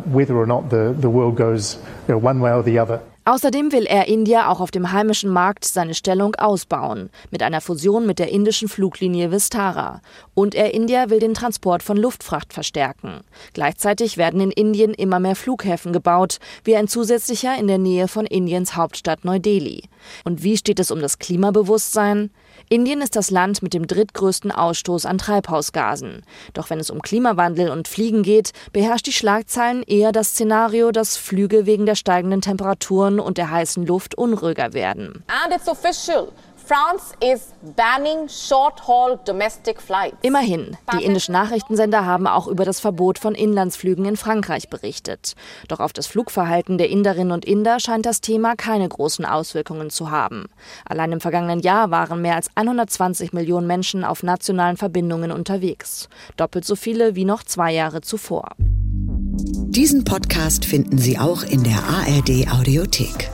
The, 0.71 0.95
the 1.01 1.09
world 1.09 1.37
goes 1.37 1.79
you 2.09 2.15
know, 2.15 2.27
one 2.27 2.41
way 2.41 2.53
or 2.53 2.63
the 2.63 2.81
other. 2.81 3.01
Außerdem 3.27 3.73
will 3.73 3.87
Air 3.89 4.07
India 4.07 4.51
auch 4.51 4.61
auf 4.61 4.71
dem 4.71 4.93
heimischen 4.93 5.31
Markt 5.31 5.65
seine 5.65 5.95
Stellung 5.95 6.35
ausbauen, 6.35 7.09
mit 7.31 7.43
einer 7.43 7.63
Fusion 7.63 8.05
mit 8.05 8.19
der 8.19 8.29
indischen 8.29 8.69
Fluglinie 8.69 9.31
Vistara. 9.31 10.03
Und 10.35 10.55
Air 10.55 10.75
India 10.75 11.09
will 11.09 11.21
den 11.21 11.33
Transport 11.33 11.83
von 11.83 11.97
Luftfracht 11.97 12.53
verstärken. 12.53 13.21
Gleichzeitig 13.55 14.19
werden 14.19 14.43
in 14.43 14.51
Indien 14.51 14.93
immer 14.93 15.21
mehr 15.21 15.37
Flughäfen 15.37 15.95
gebaut, 15.95 16.39
wie 16.65 16.77
ein 16.77 16.87
zusätzlicher 16.87 17.59
in 17.59 17.67
der 17.67 17.79
Nähe 17.79 18.09
von 18.09 18.27
Indiens 18.27 18.77
Hauptstadt 18.77 19.25
Neu-Delhi. 19.25 19.85
Und 20.25 20.43
wie 20.43 20.59
steht 20.59 20.79
es 20.79 20.91
um 20.91 21.01
das 21.01 21.19
Klimabewusstsein? 21.19 22.31
Indien 22.69 23.01
ist 23.01 23.17
das 23.17 23.31
Land 23.31 23.63
mit 23.63 23.75
dem 23.75 23.87
drittgrößten 23.87 24.51
Ausstoß 24.51 25.07
an 25.07 25.19
Treibhausgasen. 25.19 26.23
Doch 26.53 26.71
wenn 26.71 26.81
es 26.81 26.91
um 26.91 27.03
Klimawandel 27.03 27.71
und 27.71 27.89
Fliegen 27.89 28.23
geht, 28.23 28.53
beherrscht 28.73 29.07
die 29.07 29.13
Schlagzeilen 29.13 29.83
eher 29.83 30.13
das 30.13 30.31
Szenario, 30.31 30.91
dass 30.91 31.17
Flüge 31.17 31.67
wegen 31.67 31.87
der 31.87 31.95
steigenden 31.95 32.41
Temperaturen 32.41 33.21
und 33.21 33.39
der 33.39 33.51
heißen 33.51 33.87
Luft 33.87 34.15
unruhiger 34.17 34.73
werden. 34.73 35.25
And 35.27 35.55
it's 35.55 35.69
official. 35.69 36.33
France 36.67 37.13
is 37.21 37.53
banning 37.77 38.27
short-haul 38.27 39.19
domestic 39.27 39.83
flights. 39.83 40.17
Immerhin, 40.23 40.79
die 40.95 41.05
indischen 41.05 41.33
Nachrichtensender 41.33 42.07
haben 42.07 42.27
auch 42.27 42.47
über 42.47 42.65
das 42.65 42.81
Verbot 42.81 43.19
von 43.19 43.35
Inlandsflügen 43.35 44.07
in 44.07 44.17
Frankreich 44.17 44.71
berichtet. 44.71 45.35
Doch 45.69 45.81
auf 45.81 45.93
das 45.93 46.07
Flugverhalten 46.07 46.79
der 46.79 46.89
Inderinnen 46.89 47.33
und 47.33 47.45
Inder 47.45 47.81
scheint 47.81 48.07
das 48.07 48.23
Thema 48.23 48.57
keine 48.57 48.89
großen 48.89 49.27
Auswirkungen 49.27 49.91
zu 49.91 50.11
haben. 50.11 50.47
Allein 50.87 51.13
im 51.13 51.21
vergangenen 51.21 51.61
Jahr 51.61 51.91
waren 51.91 52.23
mehr 52.23 52.37
als 52.37 52.49
120 52.55 53.35
Millionen 53.35 53.67
Menschen 53.67 54.03
auf 54.03 54.23
nationalen 54.23 54.79
Verbindungen 54.79 55.33
unterwegs. 55.33 56.09
Doppelt 56.39 56.65
so 56.65 56.77
viele 56.77 57.15
wie 57.15 57.27
noch 57.27 57.43
zwei 57.43 57.75
Jahre 57.75 58.01
zuvor. 58.01 58.53
Diesen 58.57 60.05
Podcast 60.05 60.65
finden 60.65 60.97
Sie 60.97 61.19
auch 61.19 61.43
in 61.43 61.63
der 61.63 61.77
ARD 61.77 62.51
Audiothek. 62.51 63.31